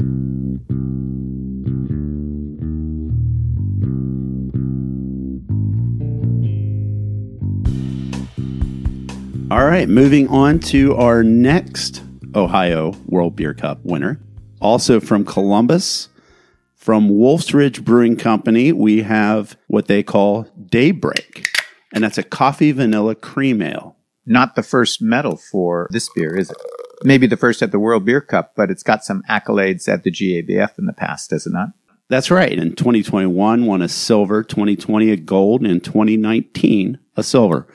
All 9.53 9.65
right, 9.65 9.89
moving 9.89 10.27
on 10.27 10.59
to 10.61 10.97
our 10.97 11.23
next 11.23 12.03
Ohio 12.35 12.95
World 13.07 13.37
Beer 13.37 13.55
Cup 13.55 13.79
winner. 13.85 14.21
Also 14.61 14.99
from 14.99 15.25
Columbus, 15.25 16.09
from 16.75 17.09
Wolf's 17.09 17.55
Ridge 17.55 17.85
Brewing 17.85 18.17
Company, 18.17 18.73
we 18.73 19.03
have 19.03 19.57
what 19.69 19.87
they 19.87 20.03
call 20.03 20.49
Daybreak, 20.67 21.47
and 21.95 22.03
that's 22.03 22.19
a 22.19 22.25
coffee 22.25 22.73
vanilla 22.73 23.15
cream 23.15 23.63
ale. 23.63 23.95
Not 24.29 24.57
the 24.57 24.63
first 24.63 25.01
medal 25.01 25.37
for 25.37 25.89
this 25.91 26.11
beer, 26.11 26.37
is 26.37 26.51
it? 26.51 26.57
Maybe 27.03 27.27
the 27.27 27.37
first 27.37 27.63
at 27.63 27.73
the 27.73 27.79
World 27.79 28.05
Beer 28.05 28.21
Cup, 28.21 28.53
but 28.55 28.71
it's 28.71 28.83
got 28.83 29.05
some 29.05 29.23
accolades 29.29 29.89
at 29.89 30.03
the 30.03 30.11
GABF 30.11 30.79
in 30.79 30.87
the 30.87 30.93
past, 30.93 31.31
does 31.31 31.47
it 31.47 31.53
not? 31.53 31.71
That's 32.09 32.31
right. 32.31 32.53
In 32.53 32.75
2021, 32.75 33.65
won 33.65 33.83
a 33.83 33.89
silver, 33.89 34.43
2020 34.43 35.11
a 35.11 35.17
gold, 35.17 35.63
and 35.63 35.83
2019 35.83 36.99
a 37.17 37.23
silver. 37.23 37.67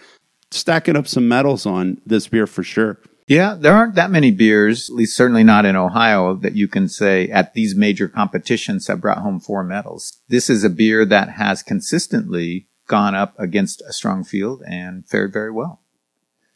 Stacking 0.51 0.95
up 0.95 1.07
some 1.07 1.27
medals 1.27 1.65
on 1.65 1.99
this 2.05 2.27
beer 2.27 2.45
for 2.45 2.63
sure. 2.63 2.99
Yeah, 3.27 3.55
there 3.57 3.73
aren't 3.73 3.95
that 3.95 4.11
many 4.11 4.31
beers, 4.31 4.89
at 4.89 4.95
least 4.95 5.15
certainly 5.15 5.43
not 5.43 5.65
in 5.65 5.75
Ohio, 5.75 6.35
that 6.35 6.55
you 6.55 6.67
can 6.67 6.89
say 6.89 7.29
at 7.29 7.53
these 7.53 7.73
major 7.73 8.07
competitions 8.07 8.87
have 8.87 9.01
brought 9.01 9.19
home 9.19 9.39
four 9.39 9.63
medals. 9.63 10.19
This 10.27 10.49
is 10.49 10.63
a 10.63 10.69
beer 10.69 11.05
that 11.05 11.29
has 11.29 11.63
consistently 11.63 12.67
gone 12.87 13.15
up 13.15 13.33
against 13.39 13.81
a 13.81 13.93
strong 13.93 14.23
field 14.23 14.61
and 14.67 15.07
fared 15.07 15.31
very 15.31 15.51
well. 15.51 15.82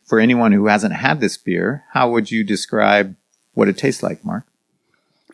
For 0.08 0.20
anyone 0.20 0.54
who 0.54 0.68
hasn't 0.68 0.94
had 0.94 1.20
this 1.20 1.38
beer, 1.38 1.84
how 1.92 2.10
would 2.12 2.32
you 2.32 2.44
describe 2.44 3.16
what 3.54 3.68
it 3.68 3.78
tastes 3.78 4.02
like, 4.02 4.24
Mark? 4.24 4.46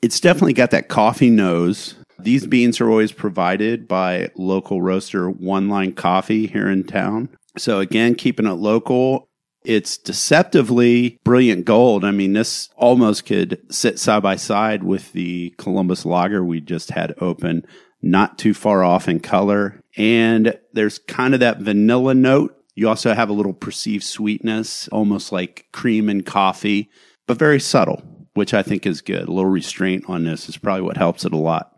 It's 0.01 0.19
definitely 0.19 0.53
got 0.53 0.71
that 0.71 0.89
coffee 0.89 1.29
nose. 1.29 1.95
These 2.19 2.47
beans 2.47 2.81
are 2.81 2.89
always 2.89 3.11
provided 3.11 3.87
by 3.87 4.31
local 4.35 4.81
roaster 4.81 5.29
One 5.29 5.69
Line 5.69 5.93
Coffee 5.93 6.47
here 6.47 6.69
in 6.69 6.85
town. 6.85 7.29
So 7.57 7.79
again, 7.79 8.15
keeping 8.15 8.47
it 8.47 8.53
local. 8.53 9.29
It's 9.63 9.97
deceptively 9.97 11.19
brilliant 11.23 11.65
gold. 11.65 12.03
I 12.03 12.11
mean, 12.11 12.33
this 12.33 12.69
almost 12.75 13.25
could 13.25 13.61
sit 13.69 13.99
side 13.99 14.23
by 14.23 14.35
side 14.35 14.83
with 14.83 15.13
the 15.13 15.53
Columbus 15.57 16.05
Lager 16.05 16.43
we 16.43 16.59
just 16.59 16.91
had 16.91 17.13
open, 17.21 17.65
not 18.01 18.37
too 18.37 18.53
far 18.53 18.83
off 18.83 19.07
in 19.07 19.19
color. 19.19 19.79
And 19.95 20.57
there's 20.73 20.97
kind 20.97 21.33
of 21.33 21.39
that 21.41 21.59
vanilla 21.59 22.13
note. 22.13 22.59
You 22.75 22.89
also 22.89 23.13
have 23.13 23.29
a 23.29 23.33
little 23.33 23.53
perceived 23.53 24.03
sweetness, 24.03 24.87
almost 24.89 25.31
like 25.31 25.67
cream 25.71 26.09
and 26.09 26.25
coffee, 26.25 26.89
but 27.27 27.37
very 27.37 27.59
subtle, 27.59 28.01
which 28.33 28.53
I 28.53 28.63
think 28.63 28.85
is 28.85 29.01
good. 29.01 29.27
A 29.27 29.31
little 29.31 29.51
restraint 29.51 30.05
on 30.07 30.23
this 30.23 30.49
is 30.49 30.57
probably 30.57 30.81
what 30.81 30.97
helps 30.97 31.23
it 31.25 31.33
a 31.33 31.37
lot. 31.37 31.69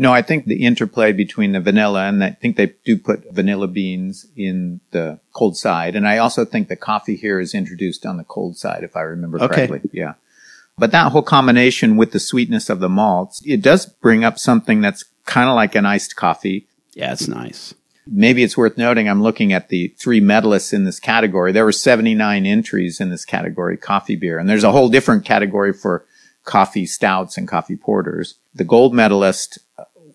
No, 0.00 0.12
I 0.12 0.22
think 0.22 0.46
the 0.46 0.64
interplay 0.64 1.12
between 1.12 1.52
the 1.52 1.60
vanilla 1.60 2.06
and 2.06 2.22
I 2.22 2.30
think 2.30 2.56
they 2.56 2.72
do 2.84 2.96
put 2.96 3.34
vanilla 3.34 3.66
beans 3.66 4.26
in 4.36 4.80
the 4.92 5.18
cold 5.32 5.56
side. 5.56 5.96
And 5.96 6.06
I 6.06 6.18
also 6.18 6.44
think 6.44 6.68
the 6.68 6.76
coffee 6.76 7.16
here 7.16 7.40
is 7.40 7.52
introduced 7.52 8.06
on 8.06 8.16
the 8.16 8.22
cold 8.24 8.56
side, 8.56 8.84
if 8.84 8.96
I 8.96 9.00
remember 9.00 9.42
Okay. 9.42 9.66
correctly. 9.66 9.90
Yeah. 9.92 10.14
But 10.78 10.92
that 10.92 11.10
whole 11.10 11.22
combination 11.22 11.96
with 11.96 12.12
the 12.12 12.20
sweetness 12.20 12.70
of 12.70 12.78
the 12.78 12.88
malts, 12.88 13.42
it 13.44 13.60
does 13.60 13.86
bring 13.86 14.22
up 14.22 14.38
something 14.38 14.80
that's 14.80 15.04
kind 15.26 15.48
of 15.50 15.56
like 15.56 15.74
an 15.74 15.84
iced 15.84 16.14
coffee. 16.14 16.68
Yeah, 16.94 17.12
it's 17.12 17.26
nice. 17.26 17.74
Maybe 18.10 18.42
it's 18.42 18.56
worth 18.56 18.78
noting 18.78 19.08
I'm 19.08 19.22
looking 19.22 19.52
at 19.52 19.68
the 19.68 19.88
three 19.98 20.20
medalists 20.20 20.72
in 20.72 20.84
this 20.84 20.98
category. 20.98 21.52
There 21.52 21.64
were 21.64 21.72
79 21.72 22.46
entries 22.46 23.00
in 23.00 23.10
this 23.10 23.24
category, 23.24 23.76
coffee 23.76 24.16
beer. 24.16 24.38
And 24.38 24.48
there's 24.48 24.64
a 24.64 24.72
whole 24.72 24.88
different 24.88 25.24
category 25.24 25.72
for 25.72 26.06
coffee 26.44 26.86
stouts 26.86 27.36
and 27.36 27.46
coffee 27.46 27.76
porters. 27.76 28.38
The 28.54 28.64
gold 28.64 28.94
medalist 28.94 29.58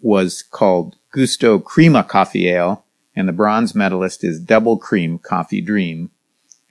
was 0.01 0.41
called 0.41 0.95
Gusto 1.11 1.59
Crema 1.59 2.03
Coffee 2.03 2.49
Ale, 2.49 2.83
and 3.15 3.27
the 3.27 3.33
bronze 3.33 3.75
medalist 3.75 4.23
is 4.23 4.39
Double 4.39 4.77
Cream 4.77 5.19
Coffee 5.19 5.61
Dream. 5.61 6.09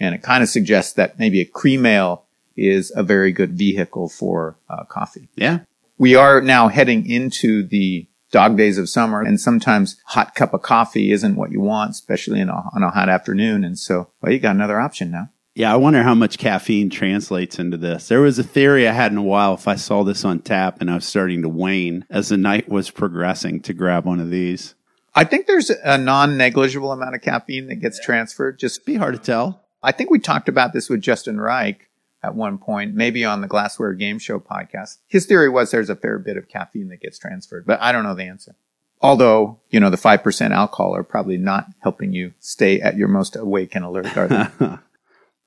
And 0.01 0.15
it 0.15 0.23
kind 0.23 0.43
of 0.43 0.49
suggests 0.49 0.93
that 0.95 1.19
maybe 1.19 1.41
a 1.41 1.45
cream 1.45 1.87
ale 1.87 2.25
is 2.57 2.93
a 2.97 3.03
very 3.03 3.31
good 3.31 3.53
vehicle 3.53 4.09
for 4.09 4.57
uh, 4.69 4.85
coffee. 4.85 5.29
Yeah. 5.37 5.61
We 5.97 6.17
are 6.17 6.41
now 6.41 6.69
heading 6.69 7.09
into 7.09 7.63
the 7.63 8.09
dog 8.33 8.57
days 8.57 8.79
of 8.79 8.89
summer, 8.89 9.23
and 9.23 9.41
sometimes 9.41 10.01
hot 10.07 10.35
cup 10.35 10.53
of 10.53 10.63
coffee 10.63 11.13
isn't 11.13 11.37
what 11.37 11.53
you 11.53 11.61
want, 11.61 11.93
especially 11.93 12.41
in 12.41 12.49
a, 12.49 12.65
on 12.75 12.83
a 12.83 12.91
hot 12.91 13.09
afternoon. 13.09 13.63
And 13.63 13.79
so, 13.79 14.11
well, 14.21 14.33
you 14.33 14.41
got 14.41 14.57
another 14.57 14.81
option 14.81 15.13
now. 15.13 15.29
Yeah, 15.55 15.73
I 15.73 15.77
wonder 15.77 16.03
how 16.03 16.15
much 16.15 16.39
caffeine 16.39 16.89
translates 16.89 17.59
into 17.59 17.77
this. 17.77 18.09
There 18.09 18.23
was 18.23 18.39
a 18.39 18.43
theory 18.43 18.89
I 18.89 18.93
had 18.93 19.13
in 19.13 19.19
a 19.19 19.23
while 19.23 19.53
if 19.53 19.69
I 19.69 19.75
saw 19.75 20.03
this 20.03 20.25
on 20.25 20.41
tap 20.41 20.81
and 20.81 20.91
I 20.91 20.95
was 20.95 21.05
starting 21.05 21.43
to 21.43 21.49
wane 21.49 22.07
as 22.09 22.31
the 22.31 22.39
night 22.39 22.71
was 22.71 22.91
progressing 22.91 23.61
to 23.61 23.75
grab 23.75 24.07
one 24.07 24.19
of 24.19 24.31
these. 24.31 24.75
I 25.15 25.25
think 25.25 25.47
there's 25.47 25.69
a 25.69 25.99
non-negligible 25.99 26.91
amount 26.91 27.15
of 27.15 27.21
caffeine 27.21 27.67
that 27.67 27.77
gets 27.77 28.03
transferred. 28.03 28.59
Just 28.59 28.87
Be 28.87 28.95
hard 28.95 29.15
to 29.15 29.21
tell. 29.21 29.63
I 29.83 29.93
think 29.93 30.09
we 30.11 30.19
talked 30.19 30.49
about 30.49 30.73
this 30.73 30.89
with 30.89 31.03
Justin 31.03 31.39
Reich 31.39 31.91
at 32.23 32.35
one 32.35 32.59
point, 32.59 32.95
maybe 32.95 33.25
on 33.25 33.41
the 33.41 33.49
Glassware 33.49 33.95
Game 33.95 34.19
Show 34.19 34.39
podcast. 34.39 34.99
His 35.09 35.27
theory 35.27 35.49
was 35.49 35.71
there's 35.71 35.91
a 35.91 35.97
fair 35.97 36.19
bit 36.19 36.37
of 36.37 36.49
caffeine 36.49 36.89
that 36.89 37.01
gets 37.01 37.19
transferred, 37.19 37.67
but 37.67 37.81
I 37.81 37.93
don't 37.93 38.05
know 38.05 38.15
the 38.15 38.25
answer. 38.25 38.55
Although, 39.01 39.61
you 39.71 39.81
know, 39.81 39.91
the 39.91 39.97
5% 39.97 40.51
alcohol 40.53 40.95
are 40.95 41.03
probably 41.03 41.37
not 41.37 41.67
helping 41.81 42.13
you 42.13 42.35
stay 42.39 42.81
at 42.81 42.97
your 42.97 43.09
most 43.09 43.35
awake 43.35 43.75
and 43.75 43.85
alert, 43.85 44.17
are 44.17 44.29
they? 44.29 44.77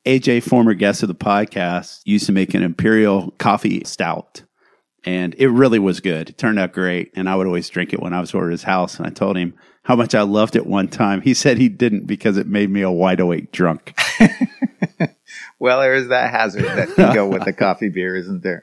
AJ, 0.19 0.43
former 0.43 0.73
guest 0.73 1.03
of 1.03 1.07
the 1.07 1.15
podcast, 1.15 2.01
used 2.03 2.25
to 2.25 2.33
make 2.33 2.53
an 2.53 2.61
imperial 2.61 3.31
coffee 3.37 3.83
stout. 3.85 4.43
And 5.05 5.35
it 5.37 5.47
really 5.47 5.79
was 5.79 6.01
good. 6.01 6.29
It 6.29 6.37
turned 6.37 6.59
out 6.59 6.73
great. 6.73 7.11
And 7.15 7.29
I 7.29 7.35
would 7.35 7.47
always 7.47 7.69
drink 7.69 7.93
it 7.93 8.01
when 8.01 8.13
I 8.13 8.19
was 8.19 8.35
over 8.35 8.47
at 8.47 8.51
his 8.51 8.63
house. 8.63 8.97
And 8.97 9.07
I 9.07 9.09
told 9.09 9.37
him 9.37 9.53
how 9.83 9.95
much 9.95 10.13
I 10.13 10.23
loved 10.23 10.55
it 10.55 10.65
one 10.65 10.87
time. 10.87 11.21
He 11.21 11.33
said 11.33 11.57
he 11.57 11.69
didn't 11.69 12.07
because 12.07 12.37
it 12.37 12.47
made 12.47 12.69
me 12.69 12.81
a 12.81 12.91
wide 12.91 13.19
awake 13.19 13.51
drunk. 13.51 13.97
Well, 15.59 15.79
there 15.79 15.93
is 15.95 16.09
that 16.09 16.31
hazard 16.31 16.63
that 16.63 16.95
can 16.95 17.13
go 17.13 17.27
with 17.27 17.45
the 17.45 17.53
coffee 17.65 17.89
beer, 17.89 18.15
isn't 18.15 18.43
there? 18.43 18.61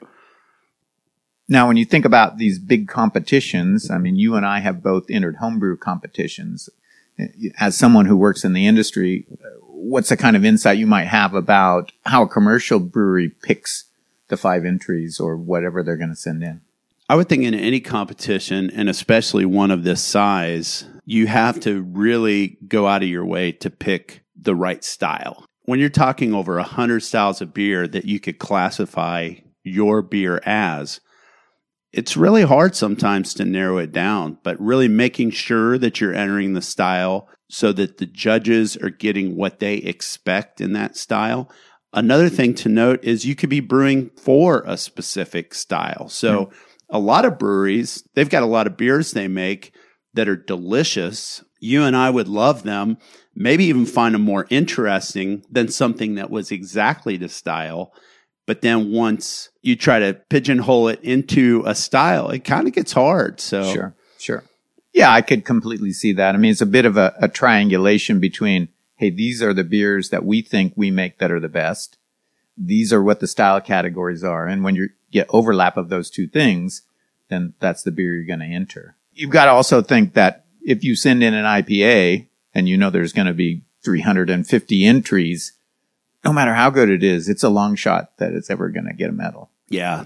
Now, 1.49 1.67
when 1.67 1.77
you 1.77 1.85
think 1.85 2.05
about 2.05 2.37
these 2.37 2.59
big 2.59 2.87
competitions, 2.87 3.91
I 3.91 3.97
mean, 3.97 4.15
you 4.15 4.35
and 4.35 4.45
I 4.45 4.59
have 4.59 4.81
both 4.81 5.05
entered 5.09 5.37
homebrew 5.37 5.77
competitions. 5.77 6.69
As 7.59 7.77
someone 7.77 8.05
who 8.05 8.15
works 8.15 8.43
in 8.43 8.53
the 8.53 8.65
industry, 8.65 9.25
what's 9.61 10.09
the 10.09 10.17
kind 10.17 10.35
of 10.35 10.45
insight 10.45 10.77
you 10.77 10.87
might 10.87 11.07
have 11.07 11.33
about 11.33 11.91
how 12.05 12.23
a 12.23 12.27
commercial 12.27 12.79
brewery 12.79 13.29
picks 13.29 13.85
the 14.29 14.37
five 14.37 14.65
entries 14.65 15.19
or 15.19 15.35
whatever 15.35 15.83
they're 15.83 15.97
going 15.97 16.09
to 16.09 16.15
send 16.15 16.43
in? 16.43 16.61
I 17.09 17.15
would 17.15 17.27
think 17.27 17.43
in 17.43 17.53
any 17.53 17.81
competition, 17.81 18.69
and 18.69 18.87
especially 18.87 19.45
one 19.45 19.71
of 19.71 19.83
this 19.83 20.01
size, 20.01 20.85
you 21.05 21.27
have 21.27 21.59
to 21.61 21.81
really 21.81 22.57
go 22.67 22.87
out 22.87 23.03
of 23.03 23.09
your 23.09 23.25
way 23.25 23.51
to 23.51 23.69
pick 23.69 24.23
the 24.35 24.55
right 24.55 24.83
style. 24.83 25.45
When 25.65 25.79
you're 25.79 25.89
talking 25.89 26.33
over 26.33 26.57
a 26.57 26.63
hundred 26.63 27.01
styles 27.01 27.41
of 27.41 27.53
beer 27.53 27.87
that 27.87 28.05
you 28.05 28.19
could 28.19 28.39
classify 28.39 29.35
your 29.63 30.01
beer 30.01 30.41
as, 30.45 30.99
it's 31.93 32.17
really 32.17 32.41
hard 32.41 32.75
sometimes 32.75 33.33
to 33.35 33.45
narrow 33.45 33.77
it 33.77 33.91
down, 33.91 34.39
but 34.43 34.59
really 34.59 34.87
making 34.87 35.31
sure 35.31 35.77
that 35.77 36.01
you're 36.01 36.13
entering 36.13 36.53
the 36.53 36.61
style 36.61 37.29
so 37.49 37.71
that 37.71 37.97
the 37.97 38.07
judges 38.07 38.75
are 38.77 38.89
getting 38.89 39.35
what 39.35 39.59
they 39.59 39.75
expect 39.75 40.59
in 40.59 40.73
that 40.73 40.97
style. 40.97 41.51
Another 41.93 42.29
thing 42.29 42.55
to 42.55 42.69
note 42.69 43.03
is 43.03 43.25
you 43.25 43.35
could 43.35 43.51
be 43.51 43.59
brewing 43.59 44.09
for 44.17 44.63
a 44.65 44.75
specific 44.75 45.53
style. 45.53 46.09
So 46.09 46.45
hmm. 46.45 46.53
a 46.89 46.97
lot 46.97 47.25
of 47.25 47.37
breweries, 47.37 48.03
they've 48.15 48.29
got 48.29 48.41
a 48.41 48.47
lot 48.47 48.65
of 48.65 48.75
beers 48.75 49.11
they 49.11 49.27
make 49.27 49.75
that 50.15 50.27
are 50.27 50.35
delicious. 50.35 51.43
You 51.59 51.83
and 51.83 51.95
I 51.95 52.09
would 52.09 52.27
love 52.27 52.63
them, 52.63 52.97
maybe 53.35 53.65
even 53.65 53.85
find 53.85 54.15
them 54.15 54.21
more 54.21 54.47
interesting 54.49 55.43
than 55.49 55.67
something 55.67 56.15
that 56.15 56.29
was 56.29 56.51
exactly 56.51 57.17
the 57.17 57.29
style. 57.29 57.93
But 58.45 58.61
then 58.61 58.91
once 58.91 59.49
you 59.61 59.75
try 59.75 59.99
to 59.99 60.13
pigeonhole 60.29 60.89
it 60.89 61.01
into 61.01 61.63
a 61.65 61.75
style, 61.75 62.29
it 62.29 62.43
kind 62.43 62.67
of 62.67 62.73
gets 62.73 62.91
hard. 62.91 63.39
So 63.39 63.71
Sure, 63.71 63.95
sure. 64.19 64.43
Yeah, 64.93 65.11
I 65.11 65.21
could 65.21 65.45
completely 65.45 65.91
see 65.91 66.13
that. 66.13 66.35
I 66.35 66.37
mean, 66.37 66.51
it's 66.51 66.61
a 66.61 66.67
bit 66.67 66.85
of 66.85 66.97
a, 66.97 67.15
a 67.19 67.27
triangulation 67.27 68.19
between, 68.19 68.67
hey, 68.95 69.09
these 69.09 69.41
are 69.41 69.53
the 69.53 69.63
beers 69.63 70.09
that 70.09 70.25
we 70.25 70.41
think 70.41 70.73
we 70.75 70.91
make 70.91 71.17
that 71.17 71.31
are 71.31 71.39
the 71.39 71.49
best. 71.49 71.97
These 72.55 72.93
are 72.93 73.01
what 73.01 73.19
the 73.19 73.27
style 73.27 73.59
categories 73.59 74.23
are. 74.23 74.45
And 74.45 74.63
when 74.63 74.75
you 74.75 74.89
get 75.11 75.25
overlap 75.29 75.77
of 75.77 75.89
those 75.89 76.11
two 76.11 76.27
things, 76.27 76.83
then 77.29 77.53
that's 77.59 77.81
the 77.81 77.91
beer 77.91 78.13
you're 78.13 78.25
going 78.25 78.47
to 78.47 78.55
enter. 78.55 78.95
You've 79.13 79.31
got 79.31 79.45
to 79.45 79.51
also 79.51 79.81
think 79.81 80.13
that 80.13 80.45
if 80.61 80.83
you 80.83 80.95
send 80.95 81.23
in 81.23 81.33
an 81.33 81.45
IPA 81.45 82.27
and 82.53 82.69
you 82.69 82.77
know 82.77 82.89
there's 82.89 83.13
going 83.13 83.27
to 83.27 83.33
be 83.33 83.63
350 83.83 84.85
entries, 84.85 85.53
no 86.23 86.31
matter 86.31 86.53
how 86.53 86.69
good 86.69 86.89
it 86.89 87.03
is, 87.03 87.27
it's 87.27 87.43
a 87.43 87.49
long 87.49 87.75
shot 87.75 88.17
that 88.17 88.33
it's 88.33 88.49
ever 88.49 88.69
going 88.69 88.85
to 88.85 88.93
get 88.93 89.09
a 89.09 89.13
medal. 89.13 89.49
yeah. 89.69 90.03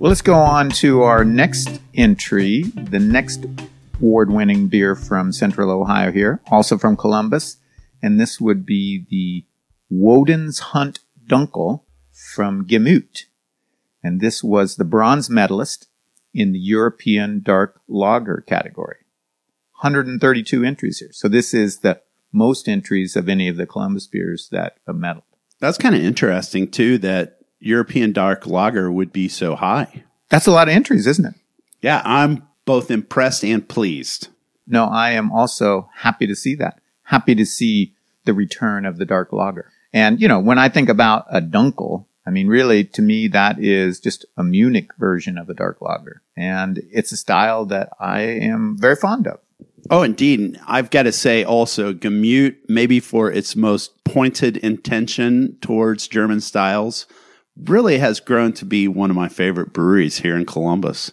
Well, 0.00 0.10
let's 0.10 0.22
go 0.22 0.36
on 0.36 0.70
to 0.70 1.02
our 1.02 1.24
next 1.24 1.80
entry, 1.92 2.62
the 2.62 3.00
next 3.00 3.44
award 3.96 4.30
winning 4.30 4.68
beer 4.68 4.94
from 4.94 5.32
Central 5.32 5.72
Ohio 5.72 6.12
here, 6.12 6.40
also 6.52 6.78
from 6.78 6.96
Columbus. 6.96 7.56
And 8.00 8.20
this 8.20 8.40
would 8.40 8.64
be 8.64 9.06
the 9.10 9.44
Woden's 9.90 10.60
Hunt 10.60 11.00
Dunkel 11.26 11.82
from 12.12 12.64
Gemüt. 12.64 13.24
And 14.02 14.20
this 14.20 14.44
was 14.44 14.76
the 14.76 14.84
bronze 14.84 15.28
medalist 15.28 15.88
in 16.32 16.52
the 16.52 16.58
European 16.58 17.40
Dark 17.42 17.80
Lager 17.88 18.44
category. 18.46 18.98
132 19.80 20.64
entries 20.64 20.98
here. 20.98 21.10
So 21.12 21.28
this 21.28 21.54
is 21.54 21.78
the 21.78 22.00
most 22.32 22.68
entries 22.68 23.16
of 23.16 23.28
any 23.28 23.48
of 23.48 23.56
the 23.56 23.66
Columbus 23.66 24.06
beers 24.06 24.48
that 24.50 24.76
have 24.86 24.96
medaled. 24.96 25.22
That's 25.60 25.78
kind 25.78 25.94
of 25.94 26.02
interesting 26.02 26.70
too 26.70 26.98
that 26.98 27.38
European 27.60 28.12
dark 28.12 28.46
lager 28.46 28.90
would 28.90 29.12
be 29.12 29.28
so 29.28 29.56
high. 29.56 30.04
That's 30.28 30.46
a 30.46 30.52
lot 30.52 30.68
of 30.68 30.74
entries, 30.74 31.06
isn't 31.06 31.26
it? 31.26 31.34
Yeah, 31.80 32.02
I'm 32.04 32.46
both 32.64 32.90
impressed 32.90 33.44
and 33.44 33.66
pleased. 33.66 34.28
No, 34.66 34.84
I 34.84 35.12
am 35.12 35.32
also 35.32 35.88
happy 35.96 36.26
to 36.26 36.36
see 36.36 36.54
that. 36.56 36.80
Happy 37.04 37.34
to 37.34 37.46
see 37.46 37.94
the 38.24 38.34
return 38.34 38.84
of 38.84 38.98
the 38.98 39.06
dark 39.06 39.32
lager. 39.32 39.70
And, 39.92 40.20
you 40.20 40.28
know, 40.28 40.38
when 40.38 40.58
I 40.58 40.68
think 40.68 40.88
about 40.88 41.24
a 41.30 41.40
dunkel, 41.40 42.04
I 42.28 42.30
mean, 42.30 42.46
really, 42.46 42.84
to 42.84 43.00
me, 43.00 43.26
that 43.28 43.58
is 43.58 44.00
just 44.00 44.26
a 44.36 44.44
Munich 44.44 44.90
version 44.98 45.38
of 45.38 45.48
a 45.48 45.54
dark 45.54 45.80
lager. 45.80 46.20
And 46.36 46.82
it's 46.92 47.10
a 47.10 47.16
style 47.16 47.64
that 47.64 47.88
I 47.98 48.20
am 48.20 48.76
very 48.78 48.96
fond 48.96 49.26
of. 49.26 49.40
Oh, 49.90 50.02
indeed. 50.02 50.60
I've 50.66 50.90
got 50.90 51.04
to 51.04 51.12
say 51.12 51.42
also, 51.42 51.94
Gemüt, 51.94 52.56
maybe 52.68 53.00
for 53.00 53.32
its 53.32 53.56
most 53.56 54.04
pointed 54.04 54.58
intention 54.58 55.56
towards 55.62 56.06
German 56.06 56.42
styles, 56.42 57.06
really 57.56 57.96
has 57.96 58.20
grown 58.20 58.52
to 58.52 58.66
be 58.66 58.88
one 58.88 59.08
of 59.08 59.16
my 59.16 59.30
favorite 59.30 59.72
breweries 59.72 60.18
here 60.18 60.36
in 60.36 60.44
Columbus. 60.44 61.12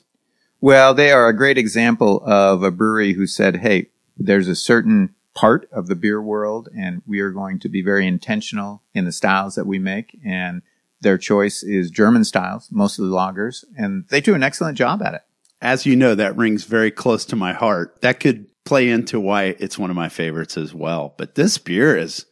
Well, 0.59 0.93
they 0.93 1.13
are 1.13 1.29
a 1.29 1.37
great 1.37 1.57
example 1.57 2.21
of 2.25 2.61
a 2.61 2.71
brewery 2.71 3.13
who 3.13 3.25
said, 3.25 3.55
hey, 3.55 3.87
there's 4.17 4.49
a 4.49 4.55
certain 4.55 5.15
part 5.33 5.69
of 5.71 5.87
the 5.87 5.95
beer 5.95 6.21
world, 6.21 6.67
and 6.77 7.01
we 7.07 7.21
are 7.21 7.31
going 7.31 7.59
to 7.59 7.69
be 7.69 7.81
very 7.81 8.05
intentional 8.05 8.83
in 8.93 9.05
the 9.05 9.13
styles 9.13 9.55
that 9.55 9.65
we 9.65 9.79
make. 9.79 10.19
And 10.25 10.61
their 11.05 11.17
choice 11.19 11.63
is 11.63 11.91
German 11.91 12.25
styles, 12.25 12.67
mostly 12.71 13.07
lagers, 13.07 13.63
and 13.77 14.05
they 14.09 14.19
do 14.19 14.33
an 14.33 14.43
excellent 14.43 14.77
job 14.77 15.01
at 15.03 15.13
it. 15.13 15.21
As 15.61 15.85
you 15.85 15.95
know, 15.95 16.15
that 16.15 16.35
rings 16.35 16.65
very 16.65 16.91
close 16.91 17.25
to 17.25 17.35
my 17.35 17.53
heart. 17.53 18.01
That 18.01 18.19
could 18.19 18.47
play 18.65 18.89
into 18.89 19.19
why 19.19 19.55
it's 19.59 19.77
one 19.77 19.91
of 19.91 19.95
my 19.95 20.09
favorites 20.09 20.57
as 20.57 20.73
well. 20.73 21.13
But 21.17 21.35
this 21.35 21.59
beer 21.59 21.95
is 21.95 22.25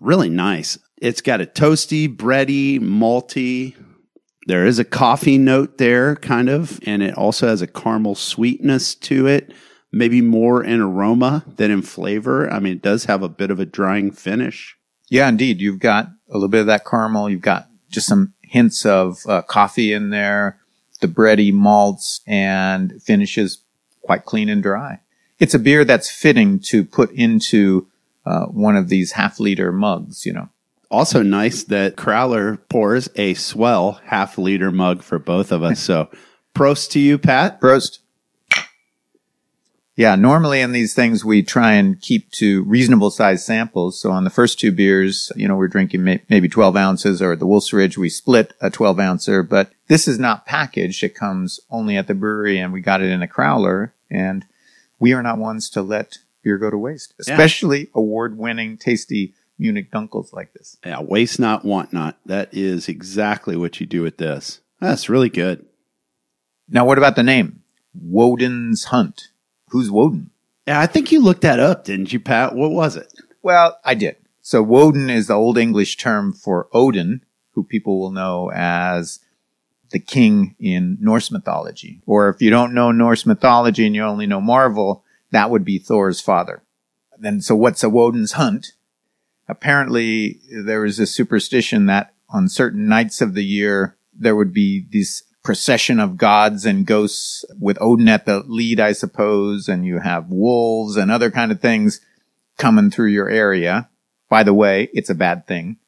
really 0.00 0.30
nice. 0.30 0.78
It's 0.96 1.20
got 1.20 1.42
a 1.42 1.46
toasty, 1.46 2.08
bready, 2.08 2.80
malty. 2.80 3.76
There 4.46 4.64
is 4.64 4.78
a 4.78 4.84
coffee 4.84 5.38
note 5.38 5.76
there, 5.76 6.16
kind 6.16 6.48
of, 6.48 6.80
and 6.86 7.02
it 7.02 7.14
also 7.14 7.48
has 7.48 7.60
a 7.60 7.66
caramel 7.66 8.14
sweetness 8.14 8.94
to 8.96 9.26
it, 9.26 9.52
maybe 9.92 10.22
more 10.22 10.64
in 10.64 10.80
aroma 10.80 11.44
than 11.46 11.70
in 11.70 11.82
flavor. 11.82 12.50
I 12.50 12.60
mean, 12.60 12.72
it 12.72 12.82
does 12.82 13.04
have 13.04 13.22
a 13.22 13.28
bit 13.28 13.50
of 13.50 13.60
a 13.60 13.66
drying 13.66 14.10
finish. 14.10 14.76
Yeah, 15.10 15.28
indeed. 15.28 15.60
You've 15.60 15.80
got 15.80 16.06
a 16.30 16.34
little 16.34 16.48
bit 16.48 16.62
of 16.62 16.66
that 16.68 16.86
caramel. 16.86 17.28
You've 17.28 17.40
got 17.40 17.69
just 17.90 18.06
some 18.06 18.34
hints 18.42 18.86
of 18.86 19.18
uh, 19.28 19.42
coffee 19.42 19.92
in 19.92 20.10
there, 20.10 20.58
the 21.00 21.08
bready 21.08 21.52
malts, 21.52 22.20
and 22.26 23.02
finishes 23.02 23.58
quite 24.02 24.24
clean 24.24 24.48
and 24.48 24.62
dry. 24.62 25.00
It's 25.38 25.54
a 25.54 25.58
beer 25.58 25.84
that's 25.84 26.10
fitting 26.10 26.58
to 26.60 26.84
put 26.84 27.10
into 27.12 27.86
uh, 28.26 28.46
one 28.46 28.76
of 28.76 28.88
these 28.88 29.12
half 29.12 29.40
liter 29.40 29.72
mugs, 29.72 30.26
you 30.26 30.32
know. 30.32 30.48
Also 30.90 31.22
nice 31.22 31.64
that 31.64 31.96
Crowler 31.96 32.58
pours 32.68 33.08
a 33.14 33.34
swell 33.34 34.00
half 34.06 34.36
liter 34.36 34.70
mug 34.72 35.02
for 35.02 35.18
both 35.18 35.52
of 35.52 35.62
us. 35.62 35.80
So 35.90 36.10
prost 36.54 36.90
to 36.90 37.00
you, 37.00 37.16
Pat. 37.18 37.60
Prost. 37.60 37.98
Yeah, 40.00 40.14
normally 40.14 40.62
in 40.62 40.72
these 40.72 40.94
things 40.94 41.26
we 41.26 41.42
try 41.42 41.72
and 41.72 42.00
keep 42.00 42.30
to 42.30 42.62
reasonable 42.62 43.10
size 43.10 43.44
samples. 43.44 44.00
So 44.00 44.10
on 44.10 44.24
the 44.24 44.30
first 44.30 44.58
two 44.58 44.72
beers, 44.72 45.30
you 45.36 45.46
know, 45.46 45.56
we're 45.56 45.68
drinking 45.68 46.02
may- 46.02 46.22
maybe 46.30 46.48
12 46.48 46.74
ounces 46.74 47.20
or 47.20 47.32
at 47.32 47.38
the 47.38 47.46
Wolf's 47.46 47.70
Ridge, 47.70 47.98
we 47.98 48.08
split 48.08 48.54
a 48.62 48.70
12 48.70 48.98
ouncer, 48.98 49.42
but 49.42 49.72
this 49.88 50.08
is 50.08 50.18
not 50.18 50.46
packaged. 50.46 51.04
It 51.04 51.14
comes 51.14 51.60
only 51.68 51.98
at 51.98 52.06
the 52.06 52.14
brewery 52.14 52.58
and 52.58 52.72
we 52.72 52.80
got 52.80 53.02
it 53.02 53.10
in 53.10 53.22
a 53.22 53.28
crowler 53.28 53.92
and 54.10 54.46
we 54.98 55.12
are 55.12 55.22
not 55.22 55.36
ones 55.36 55.68
to 55.68 55.82
let 55.82 56.16
beer 56.42 56.56
go 56.56 56.70
to 56.70 56.78
waste, 56.78 57.12
especially 57.20 57.80
yeah. 57.80 57.90
award 57.94 58.38
winning, 58.38 58.78
tasty 58.78 59.34
Munich 59.58 59.90
Dunkels 59.90 60.32
like 60.32 60.54
this. 60.54 60.78
Yeah, 60.82 61.02
waste 61.02 61.38
not, 61.38 61.62
want 61.62 61.92
not. 61.92 62.16
That 62.24 62.48
is 62.54 62.88
exactly 62.88 63.54
what 63.54 63.80
you 63.80 63.86
do 63.86 64.00
with 64.00 64.16
this. 64.16 64.60
That's 64.80 65.10
really 65.10 65.28
good. 65.28 65.66
Now, 66.70 66.86
what 66.86 66.96
about 66.96 67.16
the 67.16 67.22
name? 67.22 67.64
Woden's 67.92 68.84
Hunt. 68.84 69.28
Who's 69.70 69.90
Woden? 69.90 70.30
Yeah, 70.66 70.80
I 70.80 70.86
think 70.86 71.10
you 71.10 71.20
looked 71.20 71.42
that 71.42 71.58
up, 71.58 71.84
didn't 71.84 72.12
you, 72.12 72.20
Pat? 72.20 72.54
What 72.54 72.70
was 72.70 72.96
it? 72.96 73.12
Well, 73.42 73.78
I 73.84 73.94
did. 73.94 74.16
So 74.42 74.62
Woden 74.62 75.10
is 75.10 75.26
the 75.26 75.34
Old 75.34 75.58
English 75.58 75.96
term 75.96 76.32
for 76.32 76.68
Odin, 76.72 77.22
who 77.52 77.62
people 77.62 78.00
will 78.00 78.10
know 78.10 78.50
as 78.52 79.20
the 79.90 79.98
king 79.98 80.54
in 80.58 80.98
Norse 81.00 81.30
mythology. 81.30 82.00
Or 82.06 82.28
if 82.28 82.40
you 82.40 82.50
don't 82.50 82.74
know 82.74 82.92
Norse 82.92 83.26
mythology 83.26 83.86
and 83.86 83.94
you 83.94 84.02
only 84.02 84.26
know 84.26 84.40
Marvel, 84.40 85.04
that 85.30 85.50
would 85.50 85.64
be 85.64 85.78
Thor's 85.78 86.20
father. 86.20 86.62
Then, 87.18 87.40
so 87.40 87.54
what's 87.54 87.82
a 87.82 87.90
Woden's 87.90 88.32
hunt? 88.32 88.72
Apparently, 89.48 90.40
there 90.50 90.84
is 90.84 90.98
a 90.98 91.06
superstition 91.06 91.86
that 91.86 92.14
on 92.28 92.48
certain 92.48 92.88
nights 92.88 93.20
of 93.20 93.34
the 93.34 93.44
year, 93.44 93.96
there 94.14 94.36
would 94.36 94.52
be 94.52 94.86
these 94.90 95.24
procession 95.50 95.98
of 95.98 96.16
gods 96.16 96.64
and 96.64 96.86
ghosts 96.86 97.44
with 97.58 97.76
Odin 97.80 98.06
at 98.06 98.24
the 98.24 98.44
lead, 98.46 98.78
I 98.78 98.92
suppose, 98.92 99.68
and 99.68 99.84
you 99.84 99.98
have 99.98 100.28
wolves 100.28 100.96
and 100.96 101.10
other 101.10 101.28
kind 101.28 101.50
of 101.50 101.60
things 101.60 102.00
coming 102.56 102.88
through 102.88 103.08
your 103.08 103.28
area. 103.28 103.90
By 104.28 104.44
the 104.44 104.54
way, 104.54 104.90
it's 104.92 105.10
a 105.10 105.14
bad 105.16 105.48
thing. 105.48 105.78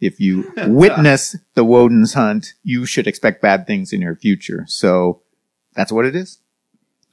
If 0.00 0.18
you 0.18 0.52
witness 0.66 1.36
the 1.54 1.62
Woden's 1.62 2.14
hunt, 2.14 2.54
you 2.64 2.84
should 2.84 3.06
expect 3.06 3.40
bad 3.40 3.64
things 3.64 3.92
in 3.92 4.00
your 4.00 4.16
future. 4.16 4.64
So 4.66 5.22
that's 5.76 5.92
what 5.92 6.04
it 6.04 6.16
is. 6.16 6.40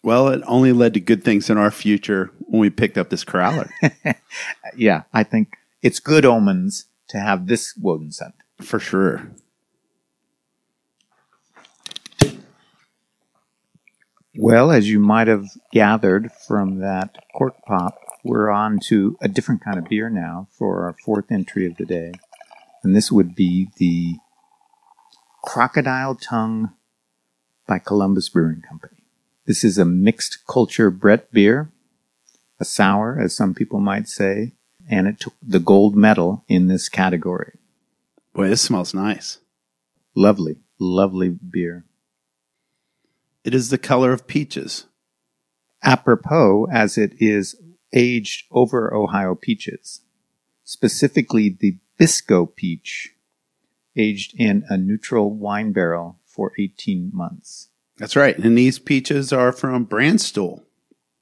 Well, 0.02 0.30
it 0.30 0.42
only 0.48 0.74
led 0.74 0.96
to 0.96 1.00
good 1.00 1.24
things 1.24 1.48
in 1.48 1.60
our 1.60 1.70
future 1.70 2.32
when 2.40 2.60
we 2.60 2.72
picked 2.72 2.98
up 2.98 3.12
this 3.12 3.24
crowler. 3.24 3.70
yeah, 4.76 5.04
I 5.14 5.22
think 5.22 5.58
it's 5.84 6.00
good 6.00 6.26
omens 6.26 6.86
to 7.10 7.20
have 7.20 7.46
this 7.46 7.76
Woden's 7.80 8.18
hunt. 8.18 8.34
For 8.64 8.80
sure. 8.80 9.30
Well, 14.36 14.72
as 14.72 14.88
you 14.88 15.00
might 15.00 15.28
have 15.28 15.48
gathered 15.74 16.32
from 16.32 16.80
that 16.80 17.18
cork 17.36 17.56
pop, 17.66 18.00
we're 18.24 18.52
on 18.52 18.80
to 18.86 19.18
a 19.22 19.28
different 19.28 19.64
kind 19.64 19.80
of 19.80 19.90
beer 19.90 20.10
now 20.10 20.48
for 20.52 20.86
our 20.86 20.96
fourth 21.04 21.32
entry 21.32 21.66
of 21.66 21.78
the 21.78 21.86
day. 21.86 22.12
And 22.84 22.96
this 22.96 23.12
would 23.12 23.34
be 23.34 23.70
the 23.78 24.18
Crocodile 25.44 26.16
Tongue 26.16 26.74
by 27.66 27.80
Columbus 27.80 28.30
Brewing 28.30 28.62
Company. 28.62 29.04
This 29.48 29.64
is 29.64 29.80
a 29.80 29.86
mixed 29.86 30.46
culture 30.48 30.92
Brett 30.92 31.32
beer, 31.32 31.72
a 32.60 32.66
sour, 32.66 33.20
as 33.20 33.36
some 33.36 33.56
people 33.56 33.80
might 33.80 34.08
say, 34.08 34.54
and 34.88 35.08
it 35.08 35.20
took 35.20 35.34
the 35.42 35.60
gold 35.60 35.96
medal 35.96 36.44
in 36.48 36.68
this 36.68 36.88
category. 36.88 37.58
Boy, 38.34 38.50
this 38.50 38.62
smells 38.62 38.94
nice. 38.94 39.40
Lovely, 40.14 40.58
lovely 40.78 41.30
beer. 41.30 41.86
It 43.50 43.56
is 43.56 43.72
the 43.72 43.80
color 43.80 44.14
of 44.14 44.28
peaches. 44.28 44.86
Apropos, 45.82 46.68
as 46.72 47.00
it 47.00 47.14
is 47.18 47.56
aged 47.92 48.46
over 48.52 48.94
Ohio 48.94 49.34
peaches, 49.34 50.02
specifically 50.64 51.58
the 51.60 51.80
Biscoe 52.00 52.46
peach, 52.46 53.16
aged 53.96 54.40
in 54.40 54.66
a 54.70 54.78
neutral 54.78 55.32
wine 55.32 55.72
barrel 55.72 56.20
for 56.28 56.52
18 56.60 57.10
months. 57.12 57.70
That's 57.98 58.16
right. 58.16 58.38
And 58.38 58.56
these 58.56 58.78
peaches 58.78 59.34
are 59.34 59.52
from 59.52 59.88
Branstool. 59.88 60.62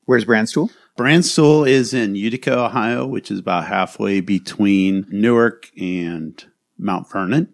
Where's 0.04 0.26
Branstool? 0.26 0.70
Branstool 0.98 1.66
is 1.66 1.94
in 1.94 2.16
Utica, 2.16 2.60
Ohio, 2.60 3.08
which 3.08 3.32
is 3.32 3.40
about 3.40 3.68
halfway 3.68 4.20
between 4.20 5.06
Newark 5.10 5.72
and 5.80 6.44
Mount 6.78 7.10
Vernon. 7.10 7.54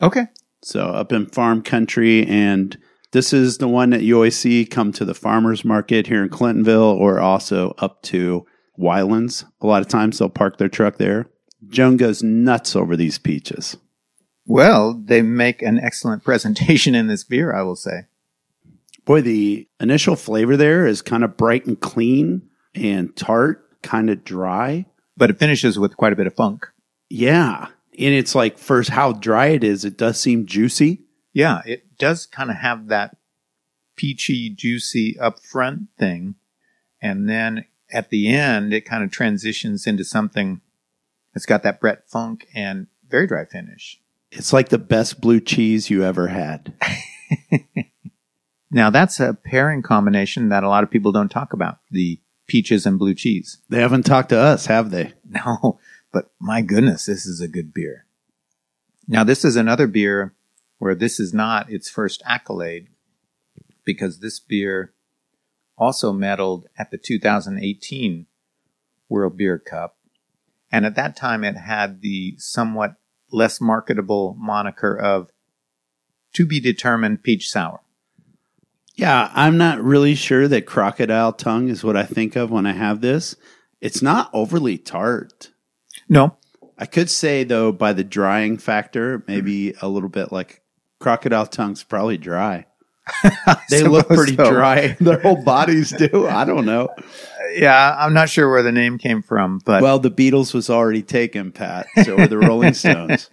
Okay. 0.00 0.26
So 0.60 0.90
up 0.90 1.10
in 1.10 1.26
farm 1.26 1.62
country 1.62 2.24
and 2.24 2.78
this 3.12 3.32
is 3.32 3.58
the 3.58 3.68
one 3.68 3.90
that 3.90 4.02
you 4.02 4.16
always 4.16 4.36
see 4.36 4.64
come 4.64 4.90
to 4.92 5.04
the 5.04 5.14
farmers 5.14 5.64
market 5.64 6.06
here 6.06 6.22
in 6.22 6.30
Clintonville 6.30 6.94
or 6.94 7.20
also 7.20 7.74
up 7.78 8.02
to 8.02 8.46
Weiland's. 8.78 9.44
A 9.60 9.66
lot 9.66 9.82
of 9.82 9.88
times 9.88 10.18
they'll 10.18 10.30
park 10.30 10.58
their 10.58 10.68
truck 10.68 10.96
there. 10.96 11.28
Joan 11.68 11.96
goes 11.96 12.22
nuts 12.22 12.74
over 12.74 12.96
these 12.96 13.18
peaches. 13.18 13.76
Well, 14.46 14.94
they 14.94 15.22
make 15.22 15.62
an 15.62 15.78
excellent 15.78 16.24
presentation 16.24 16.94
in 16.94 17.06
this 17.06 17.22
beer, 17.22 17.54
I 17.54 17.62
will 17.62 17.76
say. 17.76 18.06
Boy, 19.04 19.20
the 19.20 19.68
initial 19.78 20.16
flavor 20.16 20.56
there 20.56 20.86
is 20.86 21.02
kind 21.02 21.24
of 21.24 21.36
bright 21.36 21.66
and 21.66 21.78
clean 21.78 22.48
and 22.74 23.14
tart, 23.14 23.82
kind 23.82 24.08
of 24.10 24.24
dry. 24.24 24.86
But 25.16 25.28
it 25.28 25.38
finishes 25.38 25.78
with 25.78 25.96
quite 25.96 26.14
a 26.14 26.16
bit 26.16 26.26
of 26.26 26.34
funk. 26.34 26.66
Yeah. 27.10 27.66
And 27.98 28.14
it's 28.14 28.34
like, 28.34 28.56
first, 28.56 28.88
how 28.90 29.12
dry 29.12 29.48
it 29.48 29.62
is, 29.62 29.84
it 29.84 29.98
does 29.98 30.18
seem 30.18 30.46
juicy. 30.46 31.02
Yeah, 31.32 31.62
it 31.64 31.96
does 31.98 32.26
kind 32.26 32.50
of 32.50 32.56
have 32.56 32.88
that 32.88 33.16
peachy, 33.96 34.50
juicy 34.50 35.14
upfront 35.14 35.88
thing. 35.98 36.34
And 37.00 37.28
then 37.28 37.64
at 37.92 38.10
the 38.10 38.28
end, 38.28 38.72
it 38.72 38.84
kind 38.84 39.02
of 39.02 39.10
transitions 39.10 39.86
into 39.86 40.04
something 40.04 40.60
that's 41.32 41.46
got 41.46 41.62
that 41.62 41.80
Brett 41.80 42.08
funk 42.08 42.46
and 42.54 42.86
very 43.08 43.26
dry 43.26 43.44
finish. 43.44 44.00
It's 44.30 44.52
like 44.52 44.70
the 44.70 44.78
best 44.78 45.20
blue 45.20 45.40
cheese 45.40 45.90
you 45.90 46.04
ever 46.04 46.28
had. 46.28 46.74
now, 48.70 48.90
that's 48.90 49.20
a 49.20 49.34
pairing 49.34 49.82
combination 49.82 50.48
that 50.48 50.64
a 50.64 50.68
lot 50.68 50.84
of 50.84 50.90
people 50.90 51.12
don't 51.12 51.30
talk 51.30 51.52
about 51.52 51.78
the 51.90 52.20
peaches 52.46 52.86
and 52.86 52.98
blue 52.98 53.14
cheese. 53.14 53.58
They 53.68 53.80
haven't 53.80 54.04
talked 54.04 54.30
to 54.30 54.38
us, 54.38 54.66
have 54.66 54.90
they? 54.90 55.12
No, 55.46 55.80
but 56.12 56.30
my 56.38 56.60
goodness, 56.60 57.06
this 57.06 57.24
is 57.24 57.40
a 57.40 57.48
good 57.48 57.72
beer. 57.72 58.04
Now, 59.08 59.24
this 59.24 59.46
is 59.46 59.56
another 59.56 59.86
beer 59.86 60.34
where 60.82 60.96
this 60.96 61.20
is 61.20 61.32
not 61.32 61.70
its 61.70 61.88
first 61.88 62.20
accolade 62.26 62.88
because 63.84 64.18
this 64.18 64.40
beer 64.40 64.92
also 65.78 66.12
medaled 66.12 66.64
at 66.76 66.90
the 66.90 66.98
2018 66.98 68.26
World 69.08 69.36
Beer 69.36 69.60
Cup. 69.60 69.96
And 70.72 70.84
at 70.84 70.96
that 70.96 71.14
time, 71.14 71.44
it 71.44 71.56
had 71.56 72.00
the 72.00 72.34
somewhat 72.38 72.96
less 73.30 73.60
marketable 73.60 74.34
moniker 74.36 74.98
of 74.98 75.30
to 76.32 76.44
be 76.44 76.58
determined 76.58 77.22
peach 77.22 77.48
sour. 77.48 77.82
Yeah, 78.96 79.30
I'm 79.34 79.56
not 79.56 79.80
really 79.80 80.16
sure 80.16 80.48
that 80.48 80.66
crocodile 80.66 81.32
tongue 81.32 81.68
is 81.68 81.84
what 81.84 81.96
I 81.96 82.02
think 82.02 82.34
of 82.34 82.50
when 82.50 82.66
I 82.66 82.72
have 82.72 83.00
this. 83.00 83.36
It's 83.80 84.02
not 84.02 84.30
overly 84.32 84.78
tart. 84.78 85.52
No, 86.08 86.38
I 86.76 86.86
could 86.86 87.08
say 87.08 87.44
though, 87.44 87.70
by 87.70 87.92
the 87.92 88.02
drying 88.02 88.58
factor, 88.58 89.22
maybe 89.28 89.74
a 89.80 89.86
little 89.86 90.08
bit 90.08 90.32
like 90.32 90.61
crocodile 91.02 91.46
tongue's 91.46 91.82
probably 91.82 92.16
dry. 92.16 92.66
They 93.68 93.82
look 93.82 94.06
pretty 94.06 94.36
so. 94.36 94.50
dry. 94.50 94.88
Their 95.00 95.18
whole 95.18 95.42
bodies 95.42 95.92
do. 95.96 96.28
I 96.28 96.44
don't 96.44 96.64
know. 96.64 96.88
Yeah, 97.54 97.96
I'm 97.98 98.14
not 98.14 98.28
sure 98.28 98.50
where 98.50 98.62
the 98.62 98.72
name 98.72 98.98
came 98.98 99.22
from, 99.22 99.60
but 99.64 99.82
Well, 99.82 99.98
the 99.98 100.10
Beatles 100.10 100.54
was 100.54 100.70
already 100.70 101.02
taken, 101.02 101.52
Pat. 101.52 101.86
So 102.04 102.16
were 102.16 102.26
the 102.26 102.38
Rolling 102.38 102.74
Stones. 102.74 103.28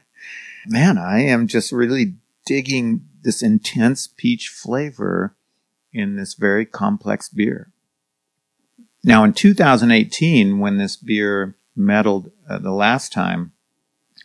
man, 0.66 0.96
I 0.96 1.20
am 1.20 1.46
just 1.46 1.72
really 1.72 2.14
digging 2.46 3.04
this 3.22 3.42
intense 3.42 4.08
peach 4.08 4.48
flavor 4.48 5.36
in 5.92 6.16
this 6.16 6.34
very 6.34 6.64
complex 6.64 7.28
beer. 7.28 7.70
Now, 9.02 9.24
in 9.24 9.34
2018, 9.34 10.58
when 10.58 10.78
this 10.78 10.96
beer 10.96 11.56
medaled 11.76 12.30
uh, 12.48 12.58
the 12.58 12.72
last 12.72 13.12
time, 13.12 13.52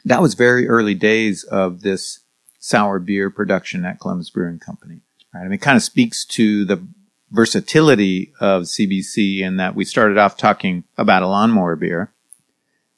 that 0.06 0.22
was 0.22 0.36
very 0.36 0.68
early 0.68 0.96
days 0.96 1.44
of 1.44 1.82
this 1.82 2.20
sour 2.60 3.00
beer 3.00 3.30
production 3.30 3.86
at 3.86 4.00
Columbus 4.00 4.30
Brewing 4.30 4.60
Company. 4.60 5.02
Right? 5.34 5.41
I 5.41 5.43
mean, 5.43 5.54
it 5.54 5.62
kind 5.62 5.78
of 5.78 5.84
speaks 5.84 6.26
to 6.26 6.65
the 6.65 6.86
versatility 7.32 8.34
of 8.39 8.63
CBC 8.63 9.39
in 9.39 9.58
that 9.58 9.76
we 9.76 9.86
started 9.86 10.17
off 10.17 10.38
talking 10.38 10.84
about 10.98 11.24
a 11.24 11.28
lawnmower 11.28 11.76
beer. 11.76 12.12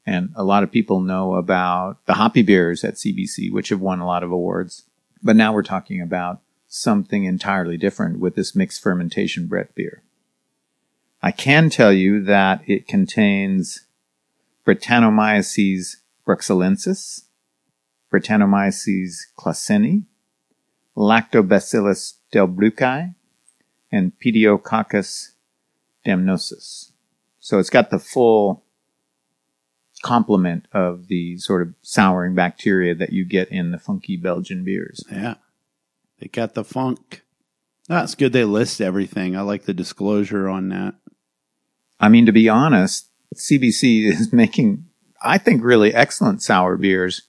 And 0.05 0.31
a 0.35 0.43
lot 0.43 0.63
of 0.63 0.71
people 0.71 0.99
know 0.99 1.35
about 1.35 2.03
the 2.05 2.15
hoppy 2.15 2.41
beers 2.41 2.83
at 2.83 2.95
CBC, 2.95 3.51
which 3.51 3.69
have 3.69 3.79
won 3.79 3.99
a 3.99 4.07
lot 4.07 4.23
of 4.23 4.31
awards. 4.31 4.83
But 5.21 5.35
now 5.35 5.53
we're 5.53 5.63
talking 5.63 6.01
about 6.01 6.41
something 6.67 7.25
entirely 7.25 7.77
different 7.77 8.19
with 8.19 8.35
this 8.35 8.55
mixed 8.55 8.81
fermentation 8.81 9.47
Brett 9.47 9.75
beer. 9.75 10.01
I 11.21 11.31
can 11.31 11.69
tell 11.69 11.93
you 11.93 12.23
that 12.23 12.61
it 12.67 12.87
contains 12.87 13.85
Brettanomyces 14.65 15.97
bruxellensis, 16.27 17.25
Brettanomyces 18.11 19.27
claussenii, 19.37 20.03
Lactobacillus 20.97 22.15
delbrueckii, 22.33 23.15
and 23.91 24.11
Pediococcus 24.23 25.31
damnosus. 26.05 26.91
So 27.39 27.59
it's 27.59 27.69
got 27.69 27.89
the 27.89 27.99
full 27.99 28.63
complement 30.01 30.67
of 30.73 31.07
the 31.07 31.37
sort 31.37 31.61
of 31.61 31.73
souring 31.81 32.35
bacteria 32.35 32.95
that 32.95 33.13
you 33.13 33.25
get 33.25 33.49
in 33.49 33.71
the 33.71 33.77
funky 33.77 34.17
Belgian 34.17 34.63
beers. 34.63 35.03
Yeah. 35.11 35.35
They 36.19 36.27
got 36.27 36.53
the 36.53 36.63
funk. 36.63 37.23
That's 37.87 38.15
good. 38.15 38.33
They 38.33 38.45
list 38.45 38.79
everything. 38.79 39.35
I 39.35 39.41
like 39.41 39.63
the 39.63 39.73
disclosure 39.73 40.47
on 40.47 40.69
that. 40.69 40.95
I 41.99 42.09
mean, 42.09 42.25
to 42.25 42.31
be 42.31 42.49
honest, 42.49 43.09
CBC 43.35 44.05
is 44.05 44.33
making, 44.33 44.85
I 45.21 45.37
think, 45.37 45.63
really 45.63 45.93
excellent 45.93 46.41
sour 46.41 46.77
beers, 46.77 47.23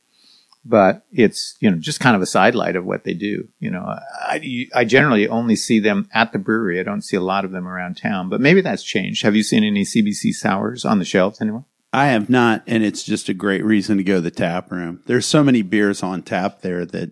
but 0.64 1.04
it's, 1.10 1.56
you 1.60 1.70
know, 1.70 1.76
just 1.76 2.00
kind 2.00 2.14
of 2.14 2.22
a 2.22 2.26
sidelight 2.26 2.76
of 2.76 2.84
what 2.84 3.04
they 3.04 3.14
do. 3.14 3.48
You 3.58 3.70
know, 3.70 3.84
I, 3.84 4.66
I 4.74 4.84
generally 4.84 5.28
only 5.28 5.56
see 5.56 5.80
them 5.80 6.08
at 6.12 6.32
the 6.32 6.38
brewery. 6.38 6.78
I 6.78 6.84
don't 6.84 7.02
see 7.02 7.16
a 7.16 7.22
lot 7.22 7.44
of 7.44 7.50
them 7.50 7.66
around 7.66 7.96
town, 7.96 8.28
but 8.28 8.40
maybe 8.40 8.60
that's 8.60 8.84
changed. 8.84 9.24
Have 9.24 9.36
you 9.36 9.42
seen 9.42 9.64
any 9.64 9.82
CBC 9.82 10.32
sours 10.32 10.84
on 10.84 10.98
the 10.98 11.04
shelves 11.04 11.40
anywhere? 11.40 11.64
I 11.92 12.06
have 12.06 12.30
not, 12.30 12.62
and 12.66 12.82
it's 12.82 13.02
just 13.02 13.28
a 13.28 13.34
great 13.34 13.64
reason 13.64 13.98
to 13.98 14.04
go 14.04 14.14
to 14.14 14.20
the 14.22 14.30
tap 14.30 14.70
room. 14.70 15.02
There's 15.06 15.26
so 15.26 15.44
many 15.44 15.60
beers 15.62 16.02
on 16.02 16.22
tap 16.22 16.62
there 16.62 16.86
that 16.86 17.10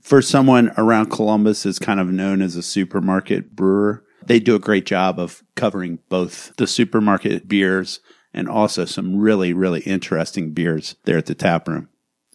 for 0.00 0.22
someone 0.22 0.72
around 0.78 1.10
Columbus 1.10 1.66
is 1.66 1.78
kind 1.78 2.00
of 2.00 2.08
known 2.08 2.40
as 2.40 2.56
a 2.56 2.62
supermarket 2.62 3.54
brewer. 3.54 4.04
They 4.24 4.40
do 4.40 4.54
a 4.54 4.60
great 4.60 4.86
job 4.86 5.18
of 5.18 5.42
covering 5.56 5.98
both 6.08 6.56
the 6.56 6.66
supermarket 6.66 7.48
beers 7.48 8.00
and 8.32 8.48
also 8.48 8.84
some 8.84 9.16
really, 9.16 9.52
really 9.52 9.80
interesting 9.80 10.52
beers 10.52 10.96
there 11.04 11.18
at 11.18 11.26
the 11.26 11.34
tap 11.34 11.68
room. 11.68 11.88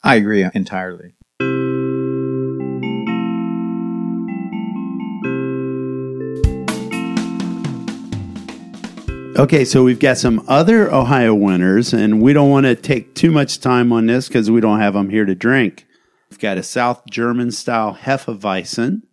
I 0.04 0.16
agree 0.16 0.48
entirely. 0.54 1.14
Okay, 9.40 9.64
so 9.64 9.86
we've 9.86 10.00
got 10.00 10.18
some 10.18 10.44
other 10.50 10.94
Ohio 10.94 11.34
winners, 11.34 11.94
and 11.94 12.22
we 12.22 12.34
don't 12.34 12.50
want 12.50 12.66
to 12.66 12.76
take 12.76 13.16
too 13.16 13.32
much 13.32 13.62
time 13.62 13.94
on 13.94 14.06
this 14.08 14.28
because 14.28 14.52
we 14.52 14.60
don't 14.60 14.82
have 14.82 14.96
them 14.96 15.10
here 15.10 15.24
to 15.24 15.34
drink. 15.34 15.86
We've 16.30 16.40
got 16.40 16.58
a 16.58 16.64
South 16.64 17.04
German 17.10 17.52
style 17.52 17.96
Hefeweizen, 17.96 19.04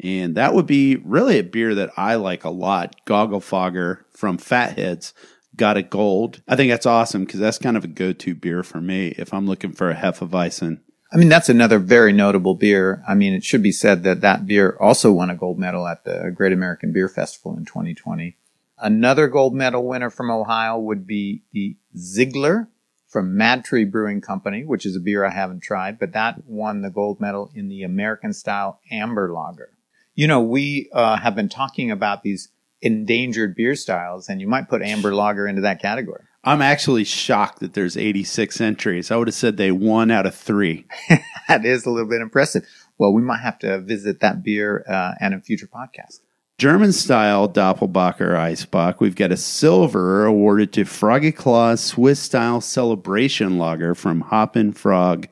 and 0.00 0.36
that 0.36 0.54
would 0.54 0.66
be 0.66 0.96
really 0.96 1.40
a 1.40 1.42
beer 1.42 1.74
that 1.74 1.90
I 1.96 2.14
like 2.14 2.44
a 2.44 2.50
lot. 2.50 3.04
Goggle 3.04 3.40
Fogger 3.40 4.06
from 4.12 4.38
Fat 4.38 4.78
Head's 4.78 5.12
got 5.56 5.76
a 5.76 5.82
gold. 5.82 6.42
I 6.48 6.56
think 6.56 6.70
that's 6.70 6.86
awesome 6.86 7.24
because 7.24 7.40
that's 7.40 7.58
kind 7.58 7.76
of 7.76 7.84
a 7.84 7.88
go 7.88 8.12
to 8.12 8.34
beer 8.34 8.62
for 8.62 8.80
me 8.80 9.08
if 9.18 9.32
I'm 9.32 9.46
looking 9.46 9.72
for 9.72 9.90
a 9.90 9.94
Hefeweizen. 9.94 10.80
I 11.12 11.16
mean, 11.16 11.28
that's 11.28 11.48
another 11.48 11.78
very 11.78 12.12
notable 12.12 12.54
beer. 12.54 13.04
I 13.06 13.14
mean, 13.14 13.34
it 13.34 13.44
should 13.44 13.62
be 13.62 13.70
said 13.70 14.02
that 14.02 14.20
that 14.22 14.46
beer 14.46 14.76
also 14.80 15.12
won 15.12 15.30
a 15.30 15.36
gold 15.36 15.58
medal 15.58 15.86
at 15.86 16.04
the 16.04 16.32
Great 16.34 16.52
American 16.52 16.92
Beer 16.92 17.08
Festival 17.08 17.56
in 17.56 17.64
2020. 17.64 18.36
Another 18.78 19.28
gold 19.28 19.54
medal 19.54 19.86
winner 19.86 20.10
from 20.10 20.30
Ohio 20.30 20.76
would 20.78 21.06
be 21.06 21.44
the 21.52 21.76
Ziegler 21.96 22.68
from 23.06 23.36
MadTree 23.36 23.88
Brewing 23.92 24.20
Company, 24.20 24.64
which 24.64 24.84
is 24.84 24.96
a 24.96 25.00
beer 25.00 25.24
I 25.24 25.30
haven't 25.30 25.62
tried, 25.62 26.00
but 26.00 26.12
that 26.14 26.42
won 26.46 26.82
the 26.82 26.90
gold 26.90 27.20
medal 27.20 27.48
in 27.54 27.68
the 27.68 27.84
American 27.84 28.32
style 28.32 28.80
amber 28.90 29.32
lager. 29.32 29.70
You 30.16 30.26
know, 30.26 30.40
we 30.40 30.90
uh, 30.92 31.16
have 31.18 31.36
been 31.36 31.48
talking 31.48 31.92
about 31.92 32.24
these 32.24 32.48
endangered 32.84 33.56
beer 33.56 33.74
styles, 33.74 34.28
and 34.28 34.40
you 34.40 34.46
might 34.46 34.68
put 34.68 34.82
amber 34.82 35.14
lager 35.14 35.48
into 35.48 35.62
that 35.62 35.80
category. 35.80 36.22
I'm 36.44 36.60
actually 36.60 37.04
shocked 37.04 37.60
that 37.60 37.72
there's 37.72 37.96
86 37.96 38.60
entries. 38.60 39.10
I 39.10 39.16
would 39.16 39.28
have 39.28 39.34
said 39.34 39.56
they 39.56 39.72
one 39.72 40.10
out 40.10 40.26
of 40.26 40.34
three. 40.34 40.86
that 41.48 41.64
is 41.64 41.86
a 41.86 41.90
little 41.90 42.08
bit 42.08 42.20
impressive. 42.20 42.66
Well, 42.98 43.14
we 43.14 43.22
might 43.22 43.40
have 43.40 43.58
to 43.60 43.80
visit 43.80 44.20
that 44.20 44.44
beer 44.44 44.84
uh, 44.86 45.14
and 45.20 45.32
a 45.32 45.40
future 45.40 45.66
podcast. 45.66 46.20
German 46.58 46.92
style 46.92 47.48
Doppelbock 47.48 48.20
or 48.20 48.34
Eisbock. 48.34 49.00
We've 49.00 49.16
got 49.16 49.32
a 49.32 49.36
silver 49.36 50.26
awarded 50.26 50.72
to 50.74 50.84
Frogichlaus 50.84 51.78
Swiss 51.78 52.20
style 52.20 52.60
celebration 52.60 53.58
lager 53.58 53.94
from 53.94 54.20
Hoppin' 54.20 54.72
Frog 54.72 55.26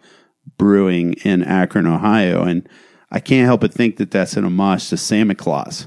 Brewing 0.57 1.13
in 1.25 1.45
Akron, 1.45 1.87
Ohio. 1.87 2.43
And 2.43 2.69
I 3.11 3.21
can't 3.21 3.47
help 3.47 3.61
but 3.61 3.73
think 3.73 3.99
that 3.99 4.11
that's 4.11 4.37
an 4.37 4.45
homage 4.45 4.89
to 4.89 4.97
Santa 4.97 5.35
Claus. 5.35 5.87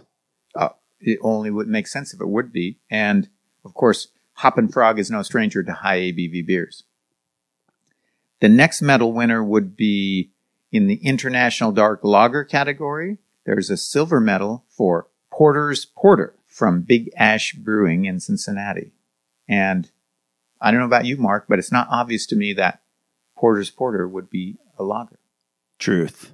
It 1.00 1.20
only 1.22 1.52
would 1.52 1.68
make 1.68 1.88
sense 1.88 2.14
if 2.14 2.22
it 2.22 2.28
would 2.28 2.52
be. 2.52 2.80
And 2.90 3.30
of 3.64 3.74
course, 3.74 4.10
Hoppin' 4.34 4.68
Frog 4.68 5.00
is 5.00 5.12
no 5.12 5.22
stranger 5.22 5.64
to 5.64 5.72
high 5.72 6.00
ABV 6.00 6.46
beers. 6.46 6.84
The 8.42 8.50
next 8.50 8.82
medal 8.82 9.14
winner 9.14 9.44
would 9.44 9.76
be 9.76 10.32
in 10.72 10.88
the 10.88 10.96
International 10.96 11.72
Dark 11.72 12.02
Lager 12.04 12.44
category. 12.44 13.18
There's 13.46 13.70
a 13.70 13.78
silver 13.78 14.20
medal 14.20 14.66
for 14.68 15.08
Porter's 15.32 15.86
Porter 15.86 16.34
from 16.46 16.82
Big 16.82 17.10
Ash 17.16 17.54
Brewing 17.54 18.06
in 18.06 18.20
Cincinnati. 18.20 18.92
And 19.48 19.90
I 20.60 20.72
don't 20.72 20.80
know 20.80 20.86
about 20.86 21.06
you, 21.06 21.18
Mark, 21.18 21.46
but 21.48 21.60
it's 21.60 21.72
not 21.72 21.88
obvious 21.90 22.26
to 22.28 22.36
me 22.36 22.54
that 22.54 22.82
Porter's 23.36 23.70
Porter 23.70 24.08
would 24.08 24.30
be 24.30 24.58
a 24.78 24.84
lager. 24.84 25.20
Truth. 25.80 26.32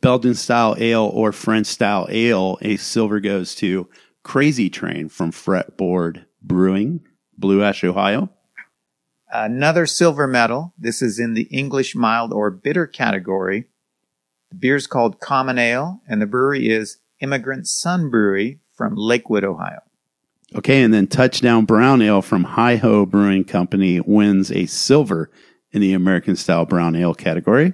Belgian 0.00 0.34
style 0.34 0.74
ale 0.78 1.10
or 1.12 1.32
French 1.32 1.66
style 1.66 2.06
ale, 2.10 2.58
a 2.62 2.76
silver 2.76 3.20
goes 3.20 3.54
to 3.56 3.88
Crazy 4.22 4.70
Train 4.70 5.08
from 5.08 5.30
Fretboard 5.30 6.24
Brewing, 6.42 7.00
Blue 7.36 7.62
Ash, 7.62 7.84
Ohio. 7.84 8.30
Another 9.32 9.86
silver 9.86 10.26
medal. 10.26 10.74
This 10.78 11.02
is 11.02 11.18
in 11.18 11.34
the 11.34 11.44
English 11.44 11.94
mild 11.94 12.32
or 12.32 12.50
bitter 12.50 12.86
category. 12.86 13.66
The 14.50 14.56
beer 14.56 14.76
is 14.76 14.86
called 14.86 15.20
Common 15.20 15.58
Ale, 15.58 16.00
and 16.08 16.20
the 16.20 16.26
brewery 16.26 16.68
is 16.68 16.98
Immigrant 17.20 17.68
Son 17.68 18.10
Brewery 18.10 18.58
from 18.72 18.94
Lakewood, 18.96 19.44
Ohio. 19.44 19.80
Okay, 20.54 20.82
and 20.82 20.92
then 20.92 21.06
Touchdown 21.06 21.64
Brown 21.64 22.02
Ale 22.02 22.22
from 22.22 22.42
Hi 22.42 22.76
Ho 22.76 23.06
Brewing 23.06 23.44
Company 23.44 24.00
wins 24.00 24.50
a 24.50 24.66
silver 24.66 25.30
in 25.70 25.80
the 25.80 25.92
American 25.92 26.34
style 26.34 26.66
brown 26.66 26.96
ale 26.96 27.14
category. 27.14 27.72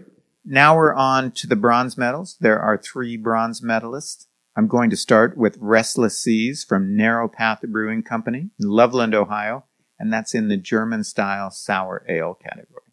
Now 0.49 0.77
we're 0.77 0.95
on 0.95 1.33
to 1.33 1.49
the 1.49 1.57
bronze 1.57 1.99
medals. 1.99 2.37
There 2.39 2.61
are 2.61 2.79
three 2.79 3.17
bronze 3.17 3.61
medalists. 3.61 4.27
I'm 4.57 4.69
going 4.69 4.91
to 4.91 4.97
start 4.97 5.37
with 5.37 5.59
Restless 5.61 6.23
Seas 6.23 6.63
from 6.63 6.97
Narrow 6.97 7.27
Path 7.27 7.63
Brewing 7.63 8.05
Company 8.05 8.51
in 8.61 8.69
Loveland, 8.69 9.13
Ohio, 9.13 9.65
and 9.99 10.13
that's 10.13 10.37
in 10.37 10.47
the 10.47 10.57
German 10.57 11.03
style 11.03 11.51
sour 11.51 12.07
ale 12.09 12.35
category. 12.35 12.85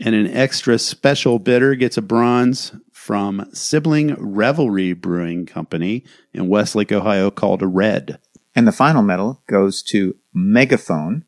And 0.00 0.14
an 0.14 0.28
extra 0.28 0.78
special 0.78 1.38
bitter 1.38 1.74
gets 1.74 1.98
a 1.98 2.02
bronze 2.02 2.72
from 2.90 3.50
Sibling 3.52 4.14
Revelry 4.14 4.94
Brewing 4.94 5.44
Company 5.44 6.04
in 6.32 6.48
Westlake, 6.48 6.90
Ohio, 6.90 7.30
called 7.30 7.60
a 7.60 7.66
Red. 7.66 8.18
And 8.54 8.66
the 8.66 8.72
final 8.72 9.02
medal 9.02 9.42
goes 9.46 9.82
to 9.82 10.16
Megaphone 10.32 11.26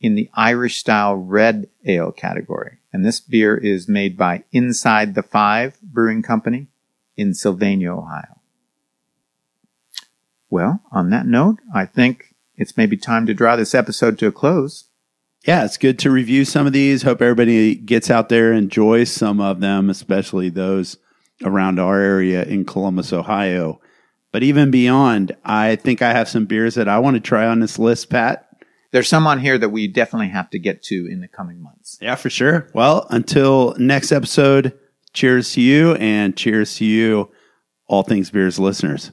in 0.00 0.14
the 0.14 0.30
Irish 0.34 0.76
style 0.76 1.16
red 1.16 1.66
ale 1.84 2.12
category. 2.12 2.78
And 2.92 3.04
this 3.04 3.20
beer 3.20 3.56
is 3.56 3.88
made 3.88 4.16
by 4.16 4.44
Inside 4.52 5.14
the 5.14 5.22
Five 5.22 5.80
Brewing 5.80 6.22
Company 6.22 6.66
in 7.16 7.34
Sylvania, 7.34 7.94
Ohio. 7.94 8.40
Well, 10.50 10.82
on 10.92 11.08
that 11.10 11.26
note, 11.26 11.58
I 11.74 11.86
think 11.86 12.34
it's 12.56 12.76
maybe 12.76 12.98
time 12.98 13.24
to 13.26 13.34
draw 13.34 13.56
this 13.56 13.74
episode 13.74 14.18
to 14.18 14.26
a 14.26 14.32
close. 14.32 14.88
Yeah, 15.46 15.64
it's 15.64 15.78
good 15.78 15.98
to 16.00 16.10
review 16.10 16.44
some 16.44 16.66
of 16.66 16.72
these. 16.72 17.02
Hope 17.02 17.22
everybody 17.22 17.74
gets 17.74 18.10
out 18.10 18.28
there, 18.28 18.52
and 18.52 18.64
enjoys 18.64 19.10
some 19.10 19.40
of 19.40 19.60
them, 19.60 19.88
especially 19.88 20.50
those 20.50 20.98
around 21.42 21.80
our 21.80 21.98
area 21.98 22.44
in 22.44 22.64
Columbus, 22.64 23.12
Ohio. 23.12 23.80
But 24.30 24.42
even 24.42 24.70
beyond, 24.70 25.34
I 25.44 25.76
think 25.76 26.02
I 26.02 26.12
have 26.12 26.28
some 26.28 26.44
beers 26.44 26.74
that 26.76 26.88
I 26.88 26.98
want 26.98 27.14
to 27.14 27.20
try 27.20 27.46
on 27.46 27.60
this 27.60 27.78
list, 27.78 28.10
Pat. 28.10 28.48
There's 28.92 29.08
some 29.08 29.26
on 29.26 29.40
here 29.40 29.58
that 29.58 29.70
we 29.70 29.88
definitely 29.88 30.28
have 30.28 30.50
to 30.50 30.58
get 30.58 30.82
to 30.84 31.06
in 31.06 31.20
the 31.20 31.28
coming 31.28 31.62
months. 31.62 31.98
Yeah, 32.00 32.14
for 32.14 32.30
sure. 32.30 32.68
Well, 32.74 33.06
until 33.10 33.74
next 33.78 34.12
episode, 34.12 34.78
cheers 35.12 35.52
to 35.54 35.60
you 35.60 35.94
and 35.94 36.36
cheers 36.36 36.76
to 36.76 36.84
you, 36.84 37.30
all 37.86 38.02
things 38.02 38.30
beers 38.30 38.58
listeners. 38.58 39.10